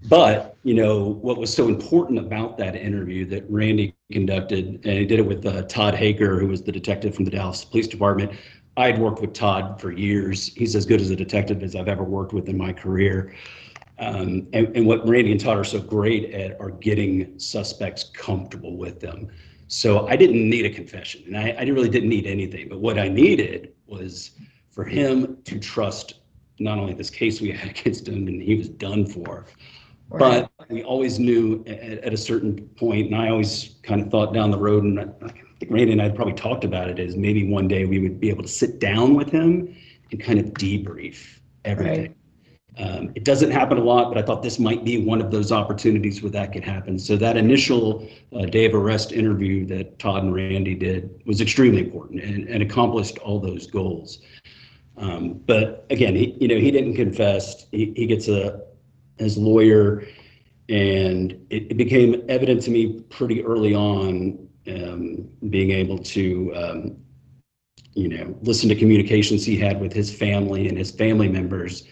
[0.07, 5.07] But you know what was so important about that interview that Randy conducted, and he
[5.07, 8.33] did it with uh, Todd Hager, who was the detective from the Dallas Police Department.
[8.77, 10.53] I had worked with Todd for years.
[10.55, 13.35] He's as good as a detective as I've ever worked with in my career.
[13.99, 18.77] Um, and, and what Randy and Todd are so great at are getting suspects comfortable
[18.77, 19.29] with them.
[19.69, 22.69] So I didn't need a confession, and I, I really didn't need anything.
[22.69, 24.33] But what I needed was
[24.71, 26.15] for him to trust
[26.59, 29.47] not only this case we had against him, and he was done for,
[30.11, 34.33] but we always knew at, at, a certain point, and I always kind of thought
[34.33, 35.29] down the road, and I, I
[35.59, 38.21] think Randy and I had probably talked about it, is maybe one day we would
[38.21, 39.75] be able to sit down with him
[40.11, 42.01] and kind of debrief everything.
[42.01, 42.17] Right.
[42.77, 45.53] Um, it doesn't happen a lot, but I thought this might be one of those
[45.53, 46.99] opportunities where that could happen.
[46.99, 51.81] So that initial uh, day of arrest interview that Todd and Randy did was extremely
[51.81, 54.23] important and, and accomplished all those goals.
[54.97, 57.67] Um, but again, he, you know, he didn't confess.
[57.71, 58.61] He, he gets a,
[59.19, 60.05] his lawyer,
[60.69, 66.97] and it, it became evident to me pretty early on, um, being able to, um,
[67.95, 71.85] you know, listen to communications he had with his family and his family members.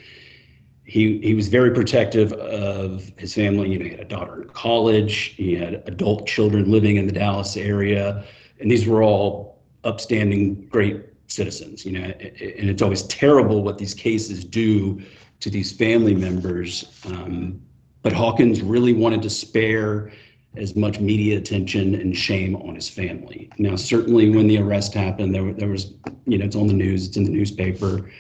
[0.84, 3.70] He he was very protective of his family.
[3.70, 5.34] You know, he had a daughter in college.
[5.36, 8.24] He had adult children living in the Dallas area,
[8.58, 11.86] and these were all upstanding, great citizens.
[11.86, 15.00] You know, and it's always terrible what these cases do
[15.42, 16.84] to these family members.
[17.04, 17.60] Um,
[18.02, 20.12] but Hawkins really wanted to spare
[20.56, 23.50] as much media attention and shame on his family.
[23.58, 25.94] Now, certainly when the arrest happened, there, there was,
[26.26, 28.10] you know, it's on the news, it's in the newspaper.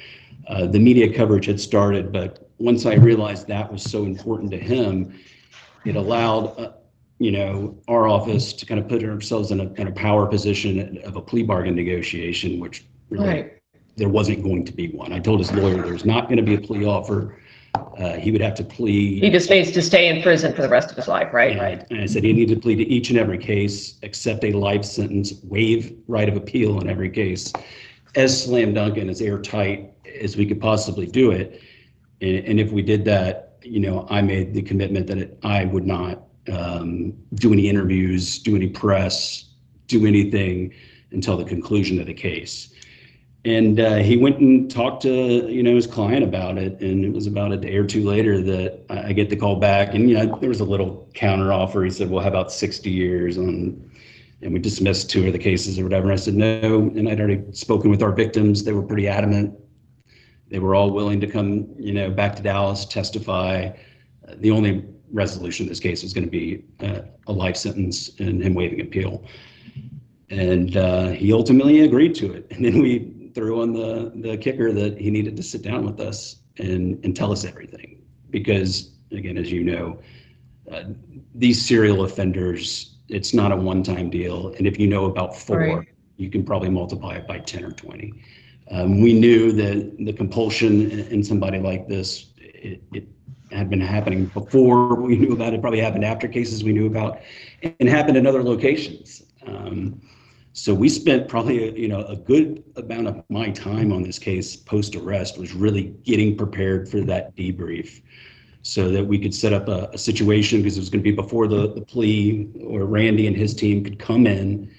[0.48, 4.58] Uh, the media coverage had started, but once I realized that was so important to
[4.58, 5.18] him,
[5.84, 6.72] it allowed, uh,
[7.18, 10.98] you know, our office to kind of put ourselves in a kind of power position
[11.04, 13.61] of a plea bargain negotiation, which really right
[13.96, 15.12] there wasn't going to be one.
[15.12, 17.38] I told his lawyer there's not going to be a plea offer.
[17.74, 19.22] Uh, he would have to plead.
[19.22, 21.58] He just needs to stay in prison for the rest of his life, right?
[21.58, 21.86] Right.
[21.90, 24.84] And I said he needed to plead to each and every case, accept a life
[24.84, 27.52] sentence, waive right of appeal in every case,
[28.14, 31.62] as slam dunk and as airtight as we could possibly do it.
[32.20, 35.64] And, and if we did that, you know, I made the commitment that it, I
[35.66, 39.46] would not um, do any interviews, do any press,
[39.86, 40.74] do anything
[41.12, 42.71] until the conclusion of the case.
[43.44, 47.12] And uh, he went and talked to you know his client about it, and it
[47.12, 50.16] was about a day or two later that I get the call back, and you
[50.16, 51.82] know there was a little counter offer.
[51.82, 53.90] He said, "Well, how about 60 years on?"
[54.42, 56.04] And we dismissed two of the cases or whatever.
[56.04, 58.64] And I said no, and I'd already spoken with our victims.
[58.64, 59.58] They were pretty adamant.
[60.48, 63.70] They were all willing to come, you know, back to Dallas, testify.
[64.28, 68.10] Uh, the only resolution of this case was going to be uh, a life sentence
[68.18, 69.24] and him waiving appeal.
[70.30, 72.46] And uh, he ultimately agreed to it.
[72.50, 76.00] And then we threw on the the kicker that he needed to sit down with
[76.00, 78.02] us and and tell us everything.
[78.30, 79.98] Because again as you know
[80.70, 80.84] uh,
[81.34, 84.54] these serial offenders it's not a one-time deal.
[84.56, 85.88] And if you know about four right.
[86.16, 88.12] you can probably multiply it by 10 or 20
[88.70, 93.06] um, we knew that the compulsion in somebody like this it, it
[93.52, 97.20] had been happening before we knew about it probably happened after cases we knew about
[97.80, 99.22] and happened in other locations.
[99.46, 100.00] Um,
[100.52, 104.18] so we spent probably a, you know a good amount of my time on this
[104.18, 108.02] case post arrest was really getting prepared for that debrief
[108.62, 111.14] so that we could set up a, a situation because it was going to be
[111.14, 114.72] before the, the plea or Randy and his team could come in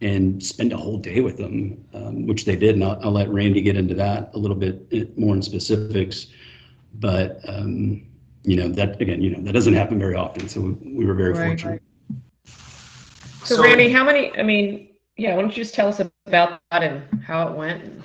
[0.00, 2.74] and spend a whole day with them, um, which they did.
[2.74, 6.28] And I'll, I'll, let Randy get into that a little bit eh, more in specifics.
[6.94, 8.06] But, um,
[8.42, 10.48] you know, that again, you know, that doesn't happen very often.
[10.48, 11.70] So we, we were very right, fortunate.
[11.70, 11.82] Right.
[13.44, 16.60] So, so, Randy, how many, I mean, yeah, why don't you just tell us about
[16.70, 18.02] that and how it went?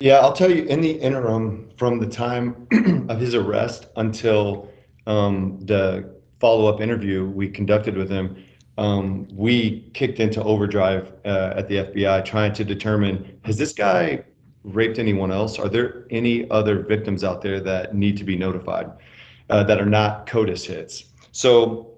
[0.00, 2.66] Yeah, I'll tell you in the interim from the time
[3.08, 4.70] of his arrest until
[5.06, 8.44] um, the follow up interview we conducted with him,
[8.76, 14.22] um, we kicked into overdrive uh, at the FBI trying to determine has this guy
[14.64, 15.58] raped anyone else?
[15.58, 18.90] Are there any other victims out there that need to be notified
[19.48, 21.04] uh, that are not CODIS hits?
[21.30, 21.95] So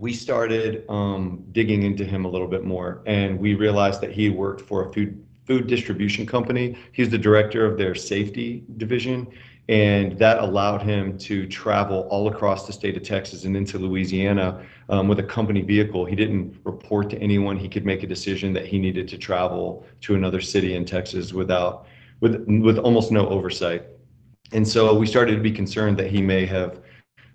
[0.00, 4.30] we started um, digging into him a little bit more, and we realized that he
[4.30, 6.76] worked for a food food distribution company.
[6.92, 9.28] He's the director of their safety division,
[9.68, 14.64] and that allowed him to travel all across the state of Texas and into Louisiana
[14.88, 16.06] um, with a company vehicle.
[16.06, 17.58] He didn't report to anyone.
[17.58, 21.34] He could make a decision that he needed to travel to another city in Texas
[21.34, 21.86] without
[22.20, 23.82] with with almost no oversight.
[24.52, 26.80] And so we started to be concerned that he may have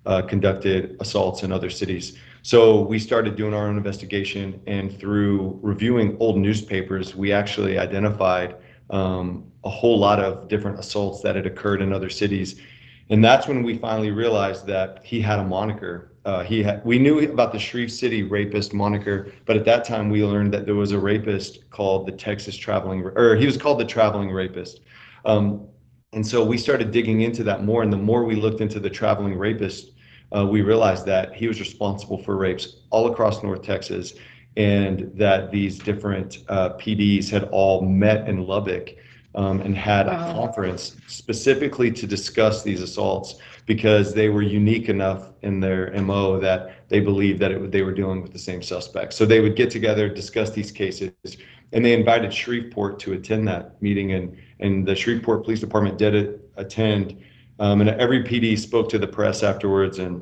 [0.08, 2.18] uh, conducted assaults in other cities.
[2.46, 8.58] So we started doing our own investigation, and through reviewing old newspapers, we actually identified
[8.92, 12.62] um, a whole lot of different assaults that had occurred in other cities.
[13.10, 16.12] And that's when we finally realized that he had a moniker.
[16.24, 20.12] Uh, he had, we knew about the Shreve City rapist moniker, but at that time
[20.12, 23.80] we learned that there was a rapist called the Texas Traveling, or he was called
[23.80, 24.82] the Traveling Rapist.
[25.26, 25.68] Um,
[26.14, 27.82] and so we started digging into that more.
[27.82, 29.95] And the more we looked into the traveling rapist
[30.36, 34.14] uh, we realized that he was responsible for rapes all across North Texas
[34.58, 38.96] and that these different uh, PDs had all met in Lubbock
[39.36, 40.14] um, and had wow.
[40.14, 46.40] a conference specifically to discuss these assaults because they were unique enough in their MO
[46.40, 49.16] that they believed that it, they were dealing with the same suspects.
[49.16, 51.12] So they would get together, discuss these cases,
[51.74, 54.14] and they invited Shreveport to attend that meeting.
[54.14, 57.22] And, and the Shreveport Police Department did attend.
[57.60, 60.22] Um, and every PD spoke to the press afterwards, and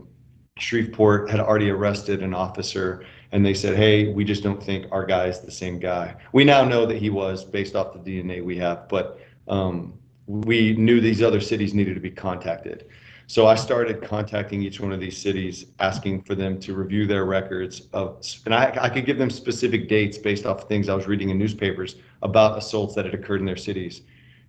[0.57, 5.05] Shreveport had already arrested an officer, and they said, "Hey, we just don't think our
[5.05, 8.43] guy is the same guy." We now know that he was, based off the DNA
[8.43, 9.93] we have, but um,
[10.27, 12.85] we knew these other cities needed to be contacted.
[13.27, 17.25] So I started contacting each one of these cities, asking for them to review their
[17.25, 20.93] records of, and I, I could give them specific dates based off of things I
[20.93, 24.01] was reading in newspapers about assaults that had occurred in their cities.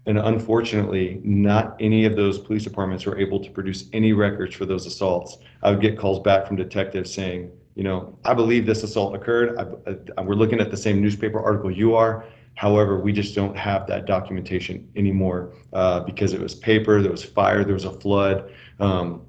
[0.07, 4.66] And unfortunately, not any of those police departments were able to produce any records for
[4.66, 5.38] those assaults.
[5.62, 9.57] I would get calls back from detectives saying, you know, I believe this assault occurred.
[9.59, 12.26] I, I, we're looking at the same newspaper article you are.
[12.55, 17.24] However, we just don't have that documentation anymore uh, because it was paper, there was
[17.24, 18.52] fire, there was a flood.
[18.78, 19.22] Um,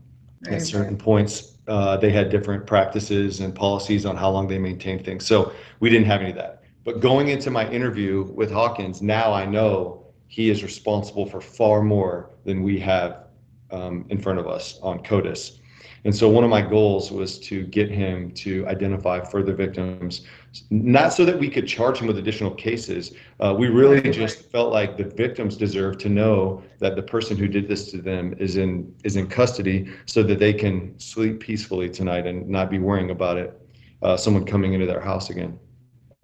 [0.47, 5.03] at certain points, uh, they had different practices and policies on how long they maintained
[5.03, 5.25] things.
[5.25, 6.63] So we didn't have any of that.
[6.83, 11.81] But going into my interview with Hawkins, now I know he is responsible for far
[11.81, 13.25] more than we have
[13.71, 15.59] um, in front of us on CODIS.
[16.05, 20.21] And so one of my goals was to get him to identify further victims,
[20.69, 23.15] not so that we could charge him with additional cases.
[23.39, 27.47] Uh, we really just felt like the victims deserve to know that the person who
[27.47, 31.89] did this to them is in is in custody, so that they can sleep peacefully
[31.89, 33.59] tonight and not be worrying about it,
[34.03, 35.57] uh, someone coming into their house again.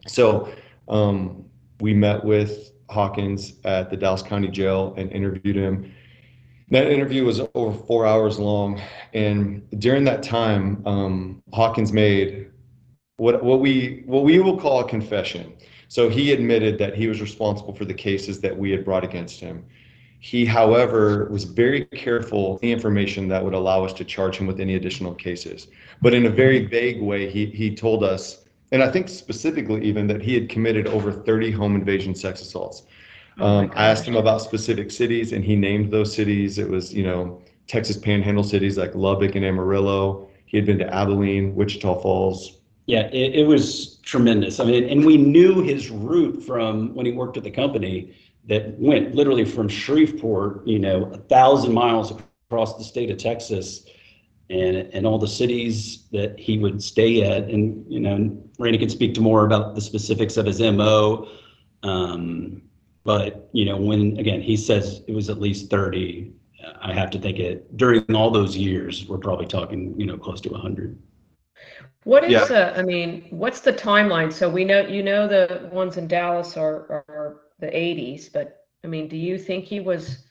[0.07, 0.53] So
[0.89, 1.43] um,
[1.79, 5.91] we met with Hawkins at the Dallas County Jail and interviewed him.
[6.69, 8.79] That interview was over four hours long,
[9.13, 12.49] and during that time, um, Hawkins made
[13.17, 15.53] what what we what we will call a confession.
[15.89, 19.41] So he admitted that he was responsible for the cases that we had brought against
[19.41, 19.65] him.
[20.21, 24.59] He, however, was very careful the information that would allow us to charge him with
[24.59, 25.67] any additional cases.
[26.01, 28.40] But in a very vague way, he he told us,
[28.71, 32.83] and I think specifically even that he had committed over 30 home invasion sex assaults.
[33.39, 36.57] Oh Um, I asked him about specific cities, and he named those cities.
[36.57, 40.27] It was, you know, Texas Panhandle cities like Lubbock and Amarillo.
[40.45, 42.57] He had been to Abilene, Wichita Falls.
[42.87, 44.59] Yeah, it, it was tremendous.
[44.59, 48.13] I mean, and we knew his route from when he worked at the company
[48.47, 53.85] that went literally from Shreveport, you know, a thousand miles across the state of Texas
[54.51, 57.43] and, and all the cities that he would stay at.
[57.49, 61.29] And, you know, Randy can speak to more about the specifics of his MO.
[61.83, 62.61] Um,
[63.03, 66.33] but, you know, when, again, he says it was at least 30,
[66.81, 70.41] I have to think it during all those years, we're probably talking, you know, close
[70.41, 70.99] to 100.
[72.03, 72.45] What is Yeah.
[72.45, 74.33] the, I mean, what's the timeline?
[74.33, 78.87] So we know, you know, the ones in Dallas are, are the eighties, but I
[78.87, 80.25] mean, do you think he was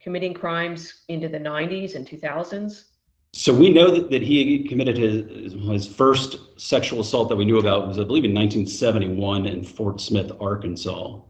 [0.00, 2.87] committing crimes into the nineties and two thousands?
[3.34, 7.58] So we know that, that he committed his, his first sexual assault that we knew
[7.58, 11.20] about was, I believe, in 1971 in Fort Smith, Arkansas.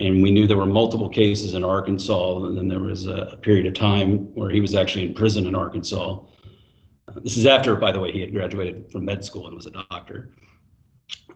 [0.00, 3.36] And we knew there were multiple cases in Arkansas, and then there was a, a
[3.38, 6.18] period of time where he was actually in prison in Arkansas.
[7.08, 9.66] Uh, This is after, by the way, he had graduated from med school and was
[9.66, 10.30] a doctor,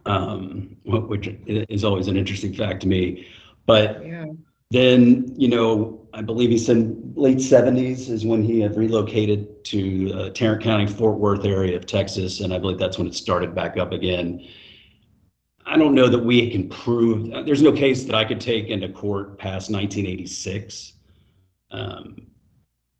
[0.05, 3.27] um, which is always an interesting fact to me.
[3.65, 4.25] But Yeah.
[4.71, 10.11] then, you know, I believe he said late seventies is when he had relocated to
[10.13, 13.53] uh, Tarrant County, Fort Worth area of Texas, and I believe that's when it started
[13.53, 14.45] back up again.
[15.65, 18.67] I don't know that we can prove, uh, there's no case that I could take
[18.69, 20.93] into court past nineteen eighty-six.
[21.71, 22.27] Um,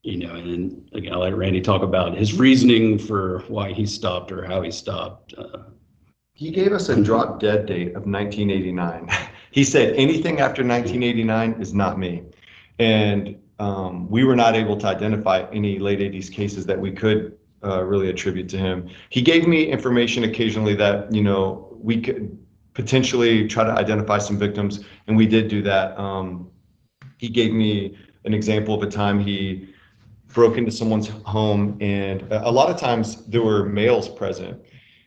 [0.03, 4.31] You know, and again, I'll let Randy talk about his reasoning for why he stopped
[4.31, 5.33] or how he stopped.
[5.37, 5.63] Uh,
[6.33, 9.09] He gave us a drop dead date of 1989.
[9.51, 12.21] He said anything after 1989 is not me.
[12.79, 17.37] And um, we were not able to identify any late 80s cases that we could
[17.63, 18.89] uh, really attribute to him.
[19.09, 22.37] He gave me information occasionally that, you know, we could
[22.73, 25.97] potentially try to identify some victims, and we did do that.
[25.99, 26.49] Um,
[27.17, 29.73] he gave me an example of a time he
[30.27, 34.61] broke into someone's home, and a lot of times there were males present.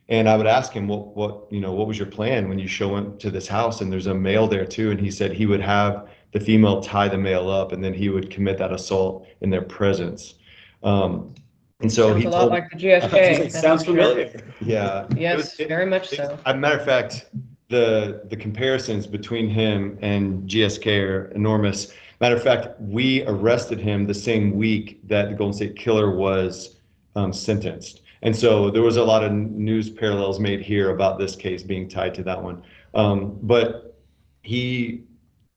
[0.08, 2.66] And I would ask him, what, what, you know, what was your plan when you
[2.66, 4.90] show up to this house and there's a male there too?
[4.90, 8.08] And he said he would have the female tie the male up and then he
[8.08, 10.34] would commit that assault in their presence.
[10.82, 11.34] Um,
[11.80, 13.10] and so Sounds he a lot told, like the GSK.
[13.10, 14.10] that's Sounds for sure.
[14.26, 14.40] familiar.
[14.60, 15.06] yeah.
[15.16, 16.38] Yes, was- it- very much it- so.
[16.46, 17.26] As a matter of fact,
[17.68, 21.92] the, the comparisons between him and GSK are enormous.
[22.20, 26.76] Matter of fact, we arrested him the same week that the Golden State Killer was
[27.16, 28.02] um, sentenced.
[28.22, 31.88] And so there was a lot of news parallels made here about this case being
[31.88, 32.62] tied to that one.
[32.94, 33.98] Um, but
[34.42, 35.02] he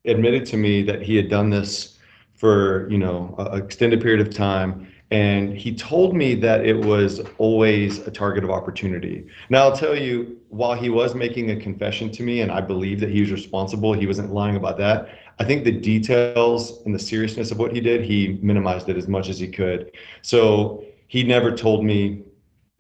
[0.08, 1.98] admitted to me that he had done this
[2.34, 4.88] for, you know, an extended period of time.
[5.12, 9.28] And he told me that it was always a target of opportunity.
[9.50, 13.00] Now, I'll tell you, while he was making a confession to me, and I believe
[13.02, 15.10] that he was responsible, he wasn't lying about that.
[15.38, 19.08] I think the details and the seriousness of what he did, he minimized it as
[19.08, 19.92] much as he could.
[20.22, 22.24] So he never told me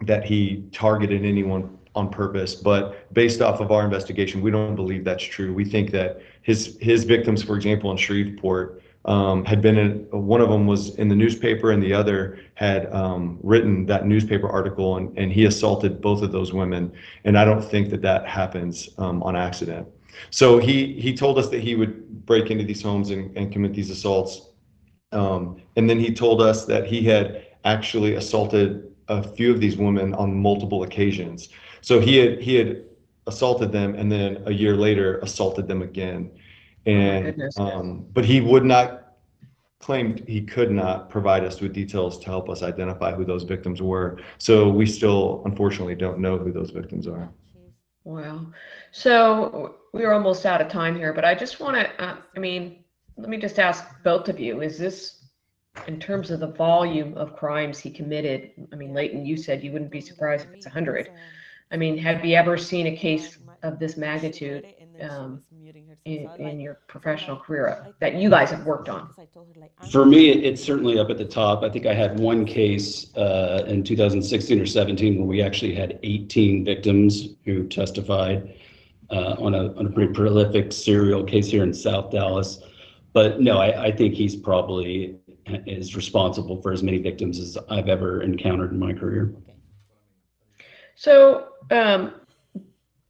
[0.01, 5.03] that he targeted anyone on purpose, but based off of our investigation, we don't believe
[5.03, 5.53] that's true.
[5.53, 10.41] We think that his his victims, for example, in Shreveport, um, had been in one
[10.41, 14.97] of them was in the newspaper, and the other had um, written that newspaper article,
[14.97, 16.91] and and he assaulted both of those women.
[17.23, 19.87] And I don't think that that happens um, on accident.
[20.29, 23.73] So he he told us that he would break into these homes and, and commit
[23.73, 24.49] these assaults,
[25.11, 29.77] um, and then he told us that he had actually assaulted a few of these
[29.77, 31.49] women on multiple occasions.
[31.86, 32.81] So he had he had
[33.27, 36.31] assaulted them and then a year later assaulted them again.
[36.88, 37.59] And goodness.
[37.59, 39.13] um, but he would not
[39.79, 43.83] claimed he could not provide us with details to help us identify who those victims
[43.83, 44.17] were.
[44.39, 47.29] So we still unfortunately don't know who those victims are.
[48.03, 48.47] Wow.
[48.91, 52.83] So we're almost out of time here, but I just want to, uh, I mean,
[53.15, 55.23] let me just ask both of you, is this,
[55.86, 59.71] in terms of the volume of crimes he committed, I mean, Leighton, you said you
[59.71, 61.11] wouldn't be surprised if it's 100.
[61.72, 64.66] I mean, have you ever seen a case of this magnitude
[65.01, 65.41] um,
[66.05, 69.09] in, in your professional career that you guys have worked on?
[69.91, 71.63] For me, it's certainly up at the top.
[71.63, 75.99] I think I had one case uh, in 2016 or 17 where we actually had
[76.03, 78.53] 18 victims who testified
[79.09, 82.59] uh, on a on a pretty prolific serial case here in South Dallas.
[83.13, 85.18] But no, I, I think he's probably
[85.66, 89.34] is responsible for as many victims as I've ever encountered in my career.
[90.95, 92.15] So, um,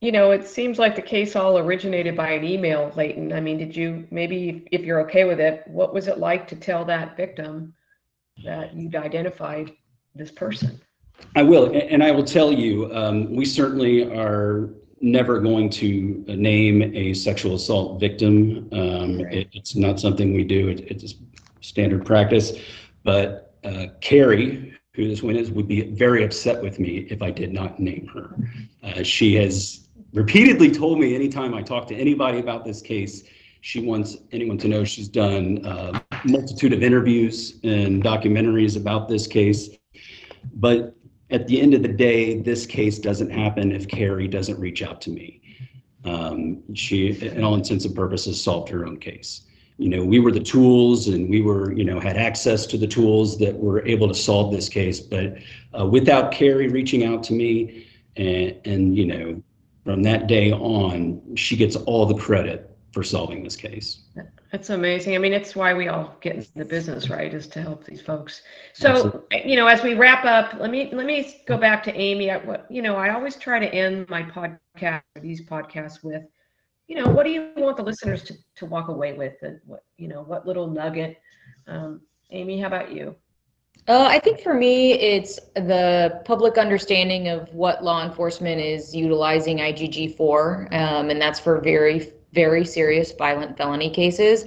[0.02, 3.32] you know, it seems like the case all originated by an email, Leighton.
[3.34, 6.56] I mean, did you maybe, if you're okay with it, what was it like to
[6.56, 7.74] tell that victim
[8.44, 9.72] that you'd identified
[10.14, 10.80] this person?
[11.36, 14.70] I will, and I will tell you, um, we certainly are
[15.02, 18.68] never going to name a sexual assault victim.
[18.74, 19.34] Um, right.
[19.34, 20.70] it, it's not something we do.
[20.70, 21.16] It, it's
[21.62, 22.54] standard practice.
[23.04, 27.32] But uh, Carrie, who this one is, would be very upset with me if I
[27.32, 28.36] did not name her.
[28.82, 33.24] Uh, she has repeatedly told me anytime I talk to anybody about this case,
[33.62, 39.28] she wants anyone to know she's done a multitude of interviews and documentaries about this
[39.28, 39.70] case.
[40.54, 40.96] But
[41.32, 45.02] at the end of the day, this case doesn't happen if Carrie doesn't reach out
[45.02, 45.42] to me.
[46.06, 49.42] Um, she, in all intents and purposes, solved her own case.
[49.78, 52.88] You know, we were the tools and we were, you know, had access to the
[52.88, 55.00] tools that were able to solve this case.
[55.00, 55.38] But
[55.78, 59.44] uh, without Carrie reaching out to me and, and, you know,
[59.84, 64.04] from that day on, she gets all the credit for solving this case.
[64.52, 65.16] That's amazing.
[65.16, 67.34] I mean, it's why we all get in the business, right?
[67.34, 68.42] Is to help these folks.
[68.74, 69.52] So, Absolutely.
[69.52, 72.30] you know, as we wrap up, let me let me go back to Amy.
[72.32, 76.24] What you know, I always try to end my podcast, these podcasts, with,
[76.88, 79.84] you know, what do you want the listeners to to walk away with, and what
[79.98, 81.18] you know, what little nugget.
[81.68, 83.16] Um, Amy, how about you?
[83.88, 89.58] Uh, I think for me, it's the public understanding of what law enforcement is utilizing
[89.58, 94.46] IGG for, um, and that's for very very serious violent felony cases.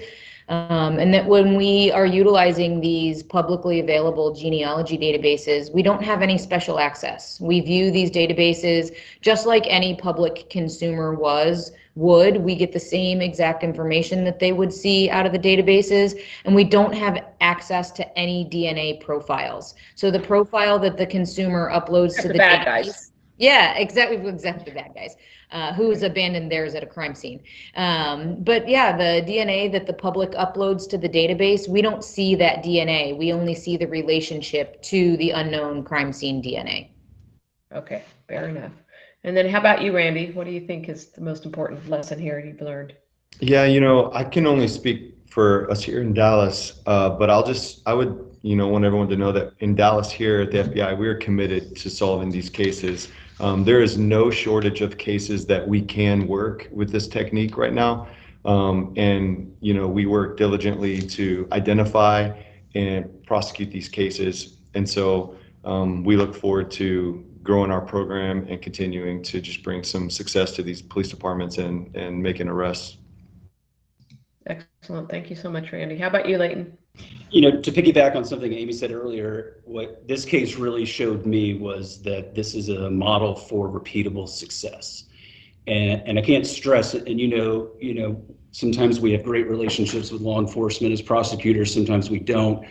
[0.49, 6.23] Um, and that when we are utilizing these publicly available genealogy databases, we don't have
[6.23, 7.39] any special access.
[7.39, 12.39] We view these databases just like any public consumer was would.
[12.39, 16.55] We get the same exact information that they would see out of the databases, and
[16.55, 19.75] we don't have access to any DNA profiles.
[19.97, 23.13] So the profile that the consumer uploads to the, the bad database, guys.
[23.37, 25.15] Yeah, exactly, exactly the bad guys
[25.51, 27.43] uh, who's abandoned theirs at a crime scene.
[27.75, 32.35] Um, but yeah, the DNA that the public uploads to the database, we don't see
[32.37, 33.17] that DNA.
[33.17, 36.91] We only see the relationship to the unknown crime scene DNA.
[37.73, 38.73] Okay, fair enough.
[39.25, 40.31] And then how about you, Randy?
[40.33, 42.95] What do you think is the most important lesson here you've learned?
[43.41, 47.47] Yeah, you know, I can only speak for us here in Dallas, uh, but I'll
[47.47, 50.59] just, I would, you know, want everyone to know that in Dallas here at the
[50.59, 53.09] FBI, we are committed to solving these cases.
[53.41, 57.73] Um, there is no shortage of cases that we can work with this technique right
[57.73, 58.09] now.
[58.45, 62.33] Um, and, you know, we work diligently to identify
[62.75, 64.59] and prosecute these cases.
[64.75, 69.83] And so um, we look forward to growing our program and continuing to just bring
[69.83, 72.99] some success to these police departments and, and making arrests.
[74.47, 75.09] Excellent.
[75.09, 75.97] Thank you so much, Randy.
[75.97, 76.77] How about you, Leighton?
[77.31, 81.55] You know, to piggyback on something Amy said earlier, what this case really showed me
[81.55, 85.05] was that this is a model for repeatable success.
[85.67, 87.07] And, and I can't stress it.
[87.07, 91.73] And you know, you know, sometimes we have great relationships with law enforcement as prosecutors,
[91.73, 92.67] sometimes we don't.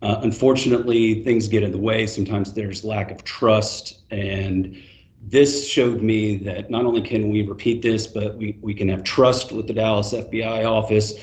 [0.00, 2.06] Uh, unfortunately, things get in the way.
[2.06, 3.98] Sometimes there's lack of trust.
[4.10, 4.80] And
[5.20, 9.02] this showed me that not only can we repeat this, but we, we can have
[9.02, 11.14] trust with the Dallas FBI office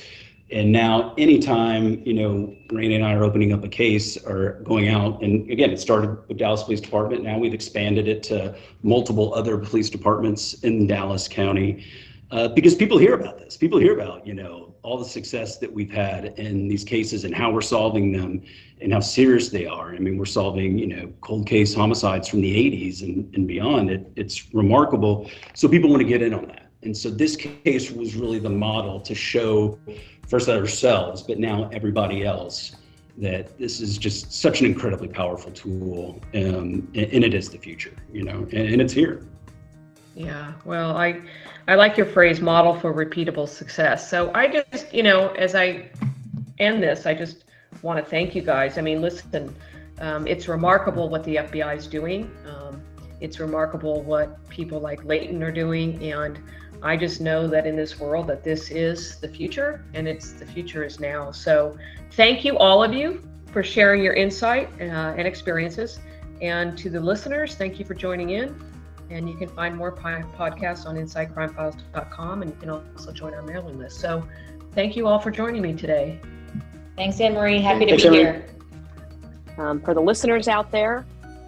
[0.52, 4.90] and now, anytime you know, Randy and I are opening up a case or going
[4.90, 7.24] out, and again, it started with Dallas Police Department.
[7.24, 11.84] Now we've expanded it to multiple other police departments in Dallas County,
[12.30, 13.58] uh, because people hear about this.
[13.58, 17.34] People hear about you know all the success that we've had in these cases and
[17.34, 18.44] how we're solving them
[18.82, 19.96] and how serious they are.
[19.96, 23.90] I mean, we're solving you know cold case homicides from the 80s and, and beyond.
[23.90, 25.28] It, it's remarkable.
[25.56, 26.66] So people want to get in on that.
[26.86, 29.80] And so this case was really the model to show
[30.28, 32.76] first ourselves, but now everybody else,
[33.18, 37.58] that this is just such an incredibly powerful tool, um, and, and, it is the
[37.58, 39.26] future, you know, and, and it's here.
[40.16, 41.22] Yeah, well, I
[41.68, 44.10] I like your phrase model for repeatable success.
[44.10, 45.90] So I just, you know, as I
[46.60, 47.46] end this, I just
[47.82, 48.78] want to thank you guys.
[48.78, 49.54] I mean, listen,
[50.00, 52.32] um, it's remarkable what the FBI is doing.
[52.48, 52.82] Um,
[53.20, 56.40] it's remarkable what people like Leighton are doing, and
[56.86, 60.46] I just know that in this world that this is the future and it's the
[60.46, 61.32] future is now.
[61.32, 61.76] So
[62.12, 66.00] thank you all of you for sharing your insight uh, and experiences.
[66.42, 68.56] And to the listeners, thank you for joining in.
[69.10, 73.80] And you can find more podcasts on InsideCrimeFiles.com and you can also join our mailing
[73.80, 74.00] list.
[74.00, 74.24] So
[74.74, 76.20] thank you all for joining me today.
[76.96, 77.62] Thanks, Anne Marie.
[77.62, 78.46] Happy to be here.
[79.58, 81.04] Um, for the listeners out there,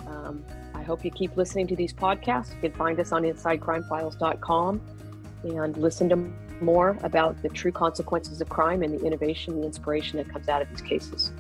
[0.08, 0.44] um,
[0.74, 2.56] I hope you keep listening to these podcasts.
[2.56, 4.97] You can find us on InsideCrimeFiles.com
[5.44, 6.16] and listen to
[6.62, 10.62] more about the true consequences of crime and the innovation, the inspiration that comes out
[10.62, 11.32] of these cases.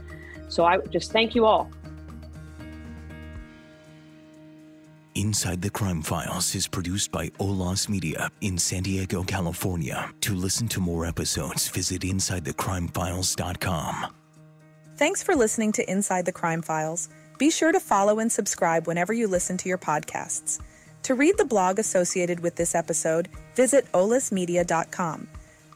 [0.48, 1.70] So I just thank you all.
[5.16, 10.12] Inside the Crime Files is produced by Olas Media in San Diego, California.
[10.22, 14.14] To listen to more episodes, visit InsideTheCrimeFiles.com.
[14.96, 17.10] Thanks for listening to Inside the Crime Files.
[17.40, 20.62] Be sure to follow and subscribe whenever you listen to your podcasts.
[21.08, 25.30] To read the blog associated with this episode, visit olasmedia.com.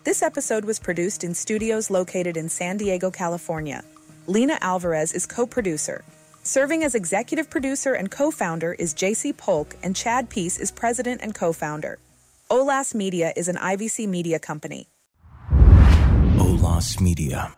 [0.03, 3.81] This episode was produced in studios located in San Diego, California.
[4.27, 6.03] Lena Alvarez is co producer.
[6.43, 11.21] Serving as executive producer and co founder is JC Polk, and Chad Peace is president
[11.23, 11.97] and co founder.
[12.49, 14.89] Olas Media is an IVC media company.
[16.35, 17.55] Olas Media.